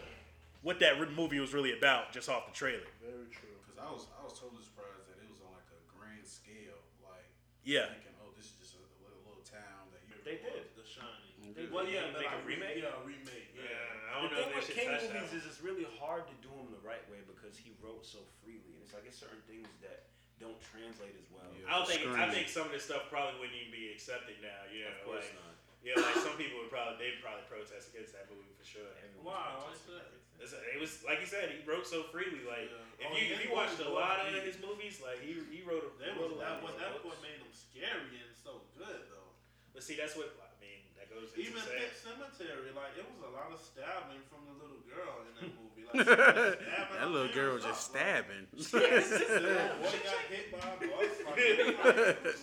[0.62, 2.86] what that re- movie was really about just off the trailer.
[3.02, 3.50] Very true.
[3.66, 6.78] Because I was I was totally surprised that it was on like a grand scale,
[7.04, 7.26] like
[7.66, 7.90] Yeah.
[7.98, 10.16] thinking, oh, this is just a little, little town that you.
[10.24, 10.70] They did.
[10.78, 11.56] The Shining.
[11.58, 11.98] They Well, did.
[11.98, 12.78] yeah, Make like a a remake.
[12.78, 13.50] Yeah, remake.
[13.58, 14.14] Yeah.
[14.14, 15.40] I don't The know if thing with King movies one.
[15.40, 18.74] is it's really hard to do them the right way because he wrote so freely,
[18.76, 20.09] and it's like it's certain things that
[20.40, 21.46] don't translate as well.
[21.54, 21.68] Yeah.
[21.68, 24.66] I don't think I think some of this stuff probably wouldn't even be accepted now.
[24.72, 25.56] You know, of course like not.
[25.86, 28.90] yeah, like some people would probably they'd probably protest against that movie for sure.
[29.04, 29.88] Everyone's Wow, gonna it.
[30.00, 30.08] that?
[30.40, 32.48] It's- It was like you said, he wrote so freely.
[32.48, 33.04] Like Yeah.
[33.04, 35.60] if Oh, you yeah, if you watched a lot of his movies, like he he
[35.68, 38.16] wrote a That he was wrote a lot that what that what made them scary
[38.24, 39.36] and so good though.
[39.76, 40.80] But see, that's what I mean.
[40.96, 41.92] That goes Even saying.
[41.92, 45.52] Pet Sematary, like it was a lot of stabbing from the little girl in that
[45.54, 45.68] movie.
[45.94, 46.60] Like, she was stabbing
[46.94, 48.46] that her little girl was just stabbing.
[48.54, 51.16] Yeah, boy got hit by a bus.
[51.26, 52.38] Like, it.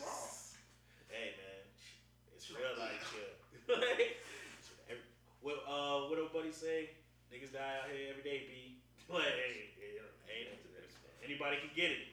[1.08, 1.62] Hey man,
[2.34, 3.38] it's real life shit.
[4.90, 5.06] Every-
[5.42, 6.90] what uh what old buddy say?
[7.30, 8.78] Niggas die out here every day, B.
[9.06, 9.70] Like hey,
[10.26, 10.50] ain't
[11.22, 12.10] anybody can get it.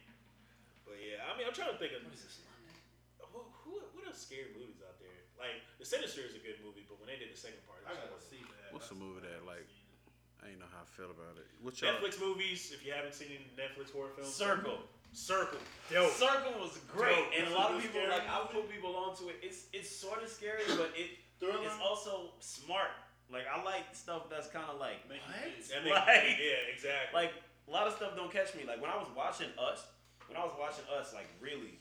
[0.86, 2.38] But yeah, I mean I'm trying to think of What is this?
[2.46, 2.78] London?
[3.34, 5.18] who, who what else scary movies out there?
[5.42, 7.98] Like The Sinister is a good movie, but when they did the second part, I
[7.98, 8.70] was gotta see that.
[8.74, 9.83] What's the movie that, like- seen it.
[10.44, 11.48] I ain't know how I feel about it.
[11.64, 11.94] What y'all?
[11.96, 14.78] Netflix movies, if you haven't seen any Netflix horror films, Circle.
[15.16, 15.62] Circle,
[15.94, 16.10] dope.
[16.18, 17.38] Circle was great, Dope.
[17.38, 18.54] and a lot of people scary like I movie.
[18.54, 19.38] put people onto it.
[19.46, 21.62] It's it's sort of scary, but it Thriller?
[21.70, 22.90] it's also smart.
[23.30, 25.38] Like I like stuff that's kind of like Make what?
[25.38, 25.62] think.
[25.70, 27.14] That Like- yeah, exactly.
[27.14, 27.30] like
[27.70, 28.66] a lot of stuff don't catch me.
[28.66, 29.86] Like when I was watching Us,
[30.26, 31.78] when I was watching Us, like really,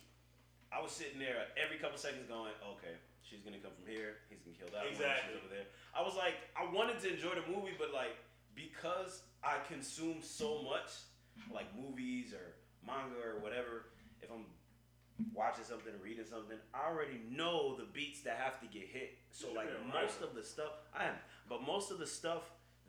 [0.69, 2.93] I was sitting there every couple seconds going, okay,
[3.25, 5.01] she's gonna come from here, he's gonna kill that one, she's
[5.41, 5.73] over there.
[5.97, 8.13] I was like, I wanted to enjoy the movie, but like
[8.55, 10.91] because I consume so much,
[11.53, 12.55] like movies or
[12.87, 13.87] manga or whatever,
[14.21, 14.45] if I'm
[15.35, 19.19] watching something or reading something, I already know the beats that have to get hit.
[19.31, 20.05] So like Yeah, right.
[20.05, 21.15] most of the stuff I am,
[21.49, 22.43] but most of the stuff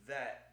[0.07, 0.51] that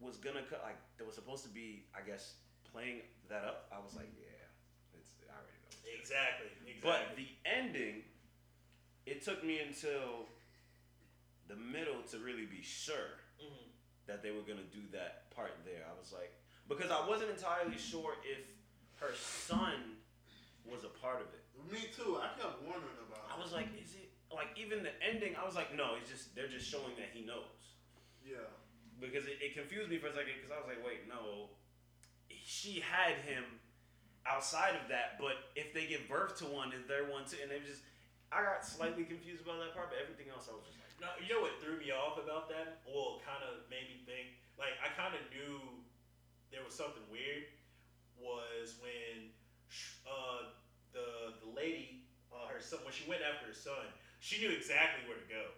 [0.00, 2.34] was gonna cut like that was supposed to be, I guess,
[2.72, 3.68] playing that up.
[3.74, 5.98] I was like, yeah, it's I already know.
[5.98, 6.80] exactly, exactly.
[6.82, 8.02] But the ending,
[9.06, 10.26] it took me until
[11.48, 13.65] the middle to really be sure Mhm.
[14.06, 15.84] That they were gonna do that part there.
[15.86, 16.32] I was like,
[16.68, 18.42] because I wasn't entirely sure if
[19.00, 19.98] her son
[20.64, 21.44] was a part of it.
[21.70, 22.18] Me too.
[22.20, 23.26] I kept wondering about.
[23.30, 25.34] I was like, is it like even the ending?
[25.36, 27.50] I was like, no, it's just they're just showing that he knows.
[28.24, 28.50] Yeah.
[29.00, 31.50] because it, it confused me for a second because I was like, wait, no,
[32.28, 33.44] she had him
[34.26, 37.36] outside of that, but if they give birth to one, is there one too?
[37.42, 37.82] And they just,
[38.34, 41.08] I got slightly confused about that part, but everything else I was just like, No,
[41.22, 42.82] you know what threw me off about that?
[42.84, 44.34] Well, kind of made me think.
[44.58, 45.60] Like, I kind of knew
[46.50, 47.46] there was something weird.
[48.18, 49.30] Was when
[49.68, 50.50] sh- uh,
[50.96, 52.02] the the lady,
[52.32, 53.86] uh, her son, when she went after her son,
[54.24, 55.52] she knew exactly where to go.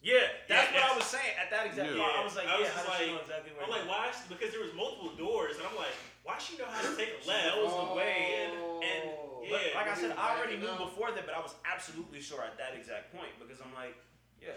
[0.00, 2.00] yeah, that's Yeah, what I was saying at that exact Yeah.
[2.02, 2.16] part.
[2.16, 3.62] I was like, I was yeah, just how does she like- know exactly where?
[3.62, 4.08] I'm to like, why?
[4.10, 5.94] is- Because there was multiple doors, and I'm like,
[6.24, 7.44] why she know how to take a She left?
[7.60, 9.21] knows the way, and, Oh.
[9.42, 10.78] And Yeah, but like I said, I already knew up.
[10.78, 13.98] before that, but I was absolutely sure at that exact point because I'm like,
[14.38, 14.54] yeah,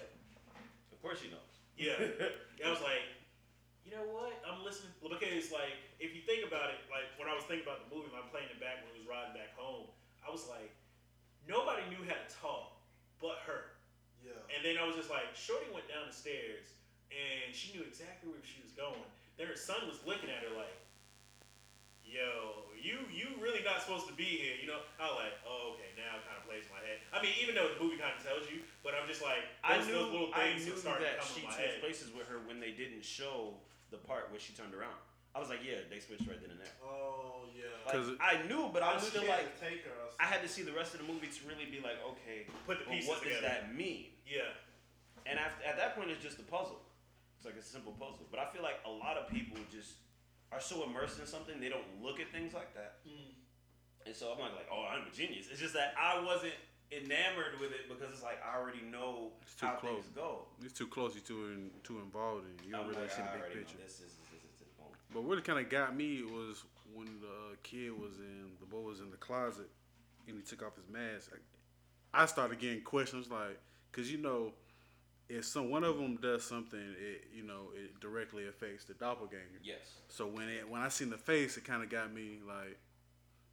[0.93, 1.51] of course she knows.
[1.73, 1.97] Yeah.
[2.65, 3.03] I was like,
[3.81, 4.37] you know what?
[4.45, 7.85] I'm listening because like if you think about it, like when I was thinking about
[7.85, 9.89] the movie, when I'm playing it back when we was riding back home,
[10.21, 10.69] I was like,
[11.49, 12.75] nobody knew how to talk
[13.21, 13.73] but her.
[14.21, 14.37] Yeah.
[14.53, 16.73] And then I was just like, Shorty went down the stairs
[17.13, 19.05] and she knew exactly where she was going.
[19.37, 20.73] Then her son was looking at her like,
[22.05, 24.79] Yo, you you really not supposed to be here, you know?
[25.01, 27.01] I was like, oh okay, now it kind of plays in my head.
[27.11, 29.81] I mean, even though the movie kind of tells you, but I'm just like, I
[29.83, 31.81] knew, those little I knew started that she in switched head.
[31.83, 33.57] places with her when they didn't show
[33.89, 34.95] the part where she turned around.
[35.35, 36.71] I was like, yeah, they switched right then and there.
[36.79, 37.67] Oh yeah.
[37.83, 39.97] Like, 'Cause it- I knew, but I was knew still like, take her.
[40.21, 42.79] I had to see the rest of the movie to really be like, okay, Put
[42.79, 44.15] the well, pieces what does that mean?
[44.23, 44.47] Yeah.
[45.27, 46.79] And after, at that point, it's just a puzzle.
[47.35, 48.23] It's like a simple puzzle.
[48.31, 49.99] But I feel like a lot of people just
[50.55, 53.03] are so immersed in something they don't look at things like that.
[53.07, 53.35] Mm.
[54.07, 55.47] And so I'm not like, oh, I'm a genius.
[55.51, 56.53] It's just that I wasn't
[56.91, 60.05] enamored with it because it's like I already know It's too how close.
[60.05, 60.45] things go.
[60.63, 61.13] It's too close.
[61.15, 62.65] You're too in, too involved in.
[62.65, 63.77] You don't I'm really like, see the big picture.
[63.81, 64.69] This, this, this, this, this, this.
[65.13, 68.81] But what it kind of got me was when the kid was in the boy
[68.81, 69.69] was in the closet
[70.27, 71.31] and he took off his mask.
[72.13, 73.59] I, I started getting questions like,
[73.91, 74.53] cause you know,
[75.29, 79.59] if some one of them does something, it you know it directly affects the doppelganger.
[79.63, 79.79] Yes.
[80.07, 82.77] So when it when I seen the face, it kind of got me like,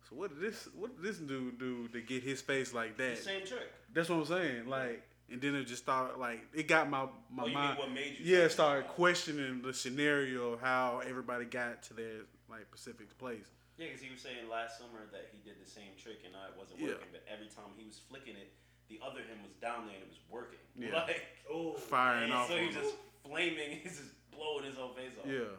[0.09, 3.05] so what did this what did this dude do to get his face like The
[3.11, 3.19] that?
[3.19, 3.71] same trick.
[3.95, 4.67] That's what I'm saying.
[4.69, 7.79] Like, and then it just started like it got my my Oh, you mean mind.
[7.79, 12.21] what made you yeah, started about questioning the scenario of how everybody got to their
[12.51, 13.47] like Pacific place.
[13.79, 16.59] Yeah, because he was saying last summer that he did the same trick and it
[16.59, 16.89] wasn't Yeah.
[16.89, 18.53] working, but every time he was flicking it,
[18.93, 20.61] the other him was down there and it was working.
[20.77, 20.93] Yeah.
[21.09, 21.73] Like, Oh.
[21.75, 22.95] Firing and off so he's just
[23.27, 25.27] flaming, he's just blowing his own face off.
[25.29, 25.53] Yeah,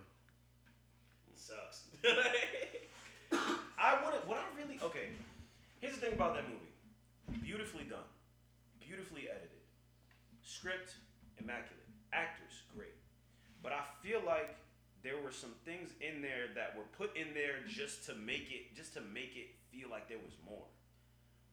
[1.35, 1.83] Sucks.
[3.77, 5.09] I would have what I really okay.
[5.81, 7.41] Here's the thing about that movie.
[7.43, 8.07] Beautifully done.
[8.79, 9.49] Beautifully edited.
[10.43, 10.93] Script,
[11.39, 11.83] immaculate.
[12.13, 12.95] Actors, great.
[13.61, 14.55] But I feel like
[15.03, 18.75] there were some things in there that were put in there just to make it
[18.75, 20.65] just to make it feel like there was more.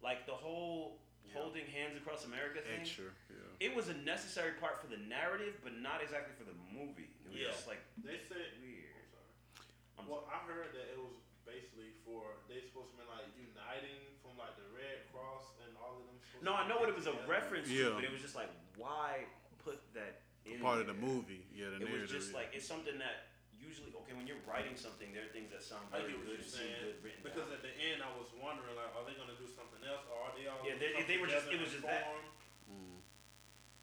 [0.02, 0.98] Like the whole
[1.34, 2.80] holding hands across America thing.
[2.80, 3.10] extra.
[3.30, 7.10] Yeah, It was a necessary part for the narrative, but not exactly for the movie.
[7.24, 7.50] It was Yeah.
[7.54, 8.58] just like They said.
[8.60, 8.90] weird.
[8.94, 9.68] I'm sorry.
[9.98, 11.14] I'm Well, I heard that it was
[11.46, 16.00] basically for they supposed to be like uniting from like the Red Cross and all
[16.00, 16.16] of them.
[16.42, 17.90] No, I know what it was a reference Yeah.
[17.90, 19.26] to, but it was just like, why
[19.62, 21.46] put that in part of the movie.
[21.52, 22.00] Yeah, the It narrative.
[22.02, 22.38] was just yeah.
[22.38, 23.28] like it's something that
[23.70, 26.26] usually okay when you're writing something, there are things that sound I very get what
[26.34, 26.82] good you're and seem saying.
[26.82, 27.58] good written Because down.
[27.58, 30.32] at the end, I was wondering like, are they gonna do something else, or are
[30.34, 30.58] they all?
[30.66, 32.02] Yeah, they- they were just- it was just that.
[32.10, 32.26] form?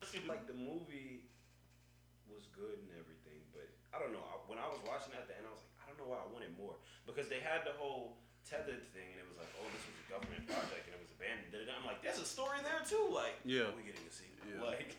[0.04, 1.24] It seemed like the movie
[2.28, 4.24] was good and everything, but I don't know.
[4.24, 6.08] I, when I was watching it at the end, I was like, I don't know
[6.12, 6.76] why I wanted more
[7.08, 10.08] because they had the whole tethered thing, and it was like, oh, this was a
[10.08, 11.52] government project, and it was abandoned.
[11.52, 11.76] da-da-da.
[11.80, 13.08] I'm like, there's a story there too.
[13.12, 13.72] Like, Yeah.
[13.74, 14.48] We're we getting a sequel?
[14.48, 14.64] Yeah.
[14.64, 14.96] Like,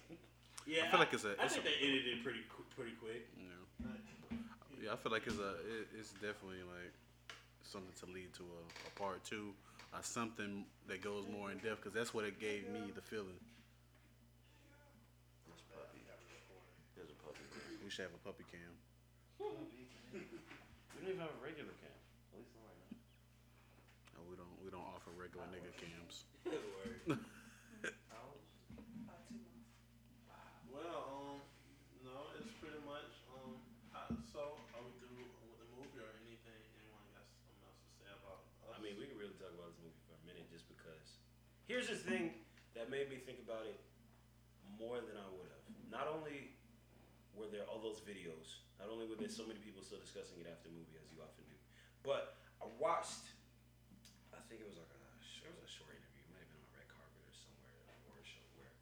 [0.69, 2.43] Yeah, I feel like it's a- I it's think a- they ended it pretty
[2.77, 3.29] pretty quick.
[3.39, 3.89] yeah.
[4.83, 6.93] Yeah, I feel like it's a it, it's definitely like
[7.63, 9.53] something to lead to a, a part two
[9.93, 13.39] or something that goes more in depth because that's what it gave me the feeling.
[15.47, 16.01] There's a puppy.
[16.97, 17.45] There's a puppy.
[17.85, 18.73] We should have a puppy cam.
[20.99, 21.95] We don't even have a regular cam.
[22.35, 22.99] At least not right now.
[24.19, 26.27] No, we don't we don't offer regular nigga cams.
[26.51, 27.23] Word.
[30.75, 31.39] Well, um,
[32.03, 33.63] no, it's pretty much um.
[33.95, 36.61] I, so, are we through with the movie or anything?
[36.83, 38.43] Anyone got something else to say about?
[38.43, 38.75] Us?
[38.75, 41.23] I mean, we could really talk about this movie for a minute just because.
[41.69, 42.33] Here's the thing
[42.73, 43.77] that made me think about it
[44.81, 45.65] more than I would have.
[45.93, 46.57] Not only
[47.37, 50.49] were there all those videos, not only were there so many people still discussing it
[50.49, 51.57] after the movie, as you often do,
[52.01, 53.37] but I watched,
[54.33, 55.01] I think it was like a,
[55.45, 57.93] it was a short interview, it might have been on red carpet or somewhere, at
[57.93, 58.73] a award show, where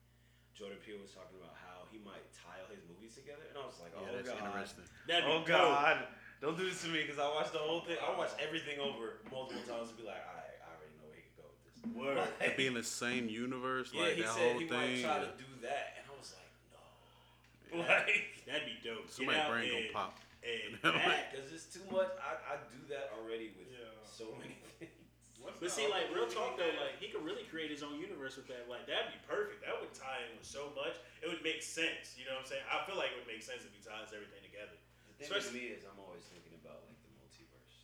[0.54, 3.82] Jordan Peele was talking about how he might tile his movies together, and I was
[3.82, 4.46] like, oh yeah, that's god.
[4.46, 4.86] interesting.
[5.10, 5.50] That'd Oh dope.
[5.50, 6.06] God!
[6.38, 7.98] Don't do this to me because I watched the whole thing.
[7.98, 11.24] I watched everything over multiple times to be like, I, I already know where he
[11.24, 11.75] could go with this.
[11.94, 12.18] Word.
[12.40, 14.78] Like, Be in the same universe, yeah, like he that said whole he thing.
[14.78, 15.28] might try yeah.
[15.28, 17.78] to do that, and I was like, no.
[17.86, 19.10] Like, That'd be dope.
[19.10, 20.18] Somebody Get out brain gonna pop.
[20.46, 22.10] And that because it's too much.
[22.22, 23.90] I, I do that already with Yeah.
[24.06, 24.94] so many things.
[25.42, 28.38] What's But see, like real talk though, like he could really create his own universe
[28.38, 28.70] with that.
[28.70, 29.66] Like that'd be perfect.
[29.66, 30.94] That would tie in with so much.
[31.22, 32.14] It would make sense.
[32.14, 32.66] You know what I'm saying?
[32.70, 34.74] I feel like it would make sense if he ties everything together.
[35.10, 37.74] The thing with Especially- me is I'm always thinking about like the multiverse.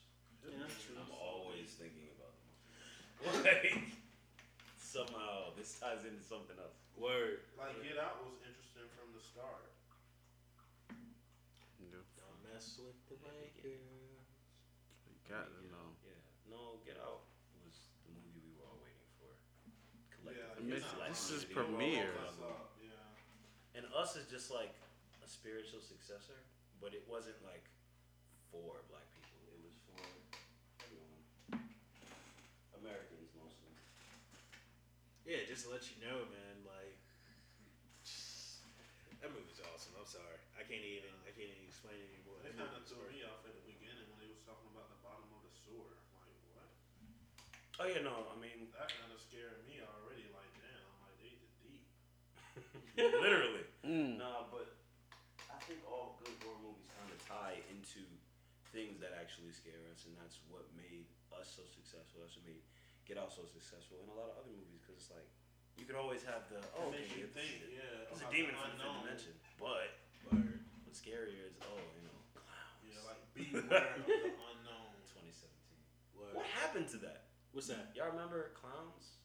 [0.46, 0.98] Yeah, true.
[1.02, 3.11] I'm always thinking about the multiverse.
[3.22, 3.78] Like
[4.78, 6.74] somehow this ties into something else.
[6.98, 7.46] Word.
[7.56, 9.70] like Get Out was interesting from the start.
[11.80, 13.72] Yeah, Don't mess with the white girl.
[15.06, 15.86] you got to know.
[16.04, 16.18] Yeah.
[16.50, 17.24] No, Get Out
[17.62, 19.32] was the movie we were all waiting for.
[19.32, 20.58] Yeah, Collectively.
[20.58, 21.08] I mean, Get Out.
[21.14, 21.54] this is Community.
[21.56, 22.10] premiere.
[22.18, 23.78] Woke us up, Yeah.
[23.78, 24.74] And Us is just like
[25.24, 26.42] a spiritual successor,
[26.82, 27.64] but it wasn't like
[28.52, 29.40] for black people.
[29.48, 29.96] It was for
[30.84, 31.22] everyone.
[32.82, 33.72] Americans mostly.
[35.32, 36.60] Yeah, just to let you know, man.
[36.60, 36.92] Like
[39.16, 39.96] that movie's awesome.
[39.96, 41.08] I'm sorry, I can't even.
[41.24, 42.36] I can't even explain it anymore.
[42.44, 44.92] They That kind of threw me off at the beginning when they was talking about
[44.92, 45.96] the bottom of the sewer.
[46.20, 46.68] Like what?
[47.80, 50.28] Oh yeah, no, I mean That kind of scared me already.
[50.28, 51.80] Like damn, I'm like they the deep.
[53.24, 53.64] literally.
[53.88, 54.20] Mm.
[54.20, 54.68] Nah, but
[55.48, 58.04] I think all good horror movies kind of tie into
[58.68, 62.20] things that actually scare us, and that's what made us so successful.
[62.20, 62.60] That's what made
[63.08, 65.26] Get Out so successful, in a lot of other movies, because it's like
[65.76, 68.08] you can always have the oh, okay, you it's, think, yeah.
[68.08, 69.88] it's a demon from the fifth dimension, but
[70.30, 70.62] Word.
[70.86, 72.80] what's scarier is oh, you know, clowns.
[72.86, 74.94] Yeah, like beware of the unknown.
[75.12, 75.50] 2017.
[76.16, 76.38] Word.
[76.38, 77.32] What happened to that?
[77.52, 77.92] What's that?
[77.92, 79.21] Y'all remember clowns?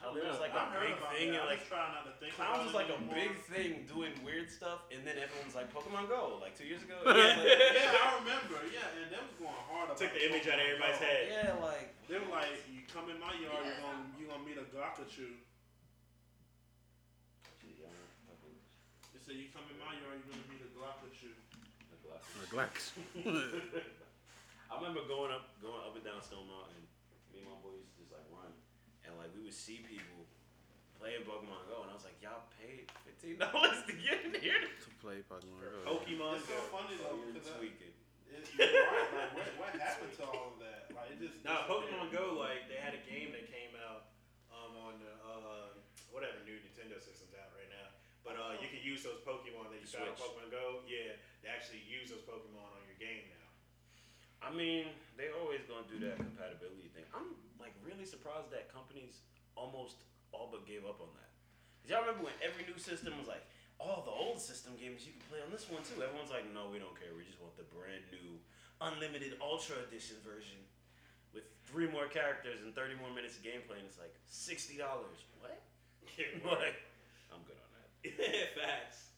[0.00, 1.44] I How don't was like I a big thing, that.
[1.44, 3.20] and I like was trying not to think clowns was like a anymore.
[3.20, 6.96] big thing doing weird stuff, and then everyone's like Pokemon Go, like two years ago.
[7.04, 7.36] Yeah.
[7.36, 8.58] like, yeah, I remember.
[8.72, 9.92] Yeah, and they was going hard.
[9.92, 11.04] Took about the image out of everybody's Go.
[11.04, 11.22] head.
[11.28, 14.56] yeah, like They were like, "You come in my yard, you're gonna you gonna meet
[14.56, 15.36] a Glockachu."
[19.12, 21.36] They said, "You come in my yard, you're gonna meet a Glockachu."
[22.50, 22.96] Relax.
[24.70, 26.82] I remember going up, going up and down Stone Mountain.
[27.30, 28.50] Me and my boy used to just like run,
[29.06, 30.24] and like we would see people
[30.96, 34.64] playing Pokemon Go, and I was like, y'all paid fifteen dollars to get in here.
[34.64, 36.00] To play Pokemon Go.
[36.00, 37.92] Pokemon It's so funny though you're because that, tweaking.
[38.32, 39.08] it, you're right.
[39.12, 40.88] Like, what, what happened to all of that?
[40.96, 41.68] Like, it just Nah.
[41.68, 44.12] Pokemon Go, like they had a game that came out
[44.52, 45.68] um, on the uh,
[46.12, 47.88] whatever new Nintendo system's out right now.
[48.24, 50.84] But uh, you can use those Pokemon that you got on Pokemon Go.
[50.88, 53.48] Yeah, they actually use those Pokemon on your game now.
[54.44, 57.04] I mean, they always gonna do that compatibility thing.
[57.16, 57.39] I'm like
[57.90, 59.26] really surprised that companies
[59.58, 61.30] almost all but gave up on that.
[61.82, 63.42] 'Cause y'all remember when every new system was like,
[63.80, 65.98] oh, the old system games you can play on this one too.
[66.02, 67.10] Everyone's like, no, we don't care.
[67.16, 68.38] We just want the brand new,
[68.80, 70.62] unlimited Ultra Edition version
[71.34, 75.18] with three more characters and 30 more minutes of gameplay, and it's like sixty dollars.
[75.40, 75.60] What?
[76.44, 76.76] like,
[77.32, 77.88] I'm good on that.
[78.60, 79.10] Facts.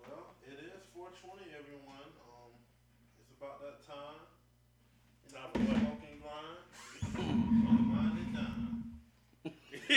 [0.00, 2.08] Well, it is 420, everyone.
[2.24, 2.50] Um,
[3.20, 4.20] it's about that time.
[5.30, 5.85] Time for what?
[9.88, 9.96] yeah,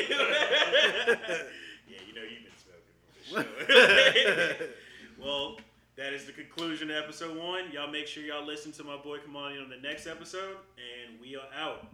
[2.08, 2.96] you know you've been smoking
[3.34, 4.68] for this show.
[5.24, 5.58] well,
[5.98, 7.72] that is the conclusion of episode one.
[7.72, 11.36] Y'all make sure y'all listen to my boy Kamani on the next episode, and we
[11.36, 11.88] are out.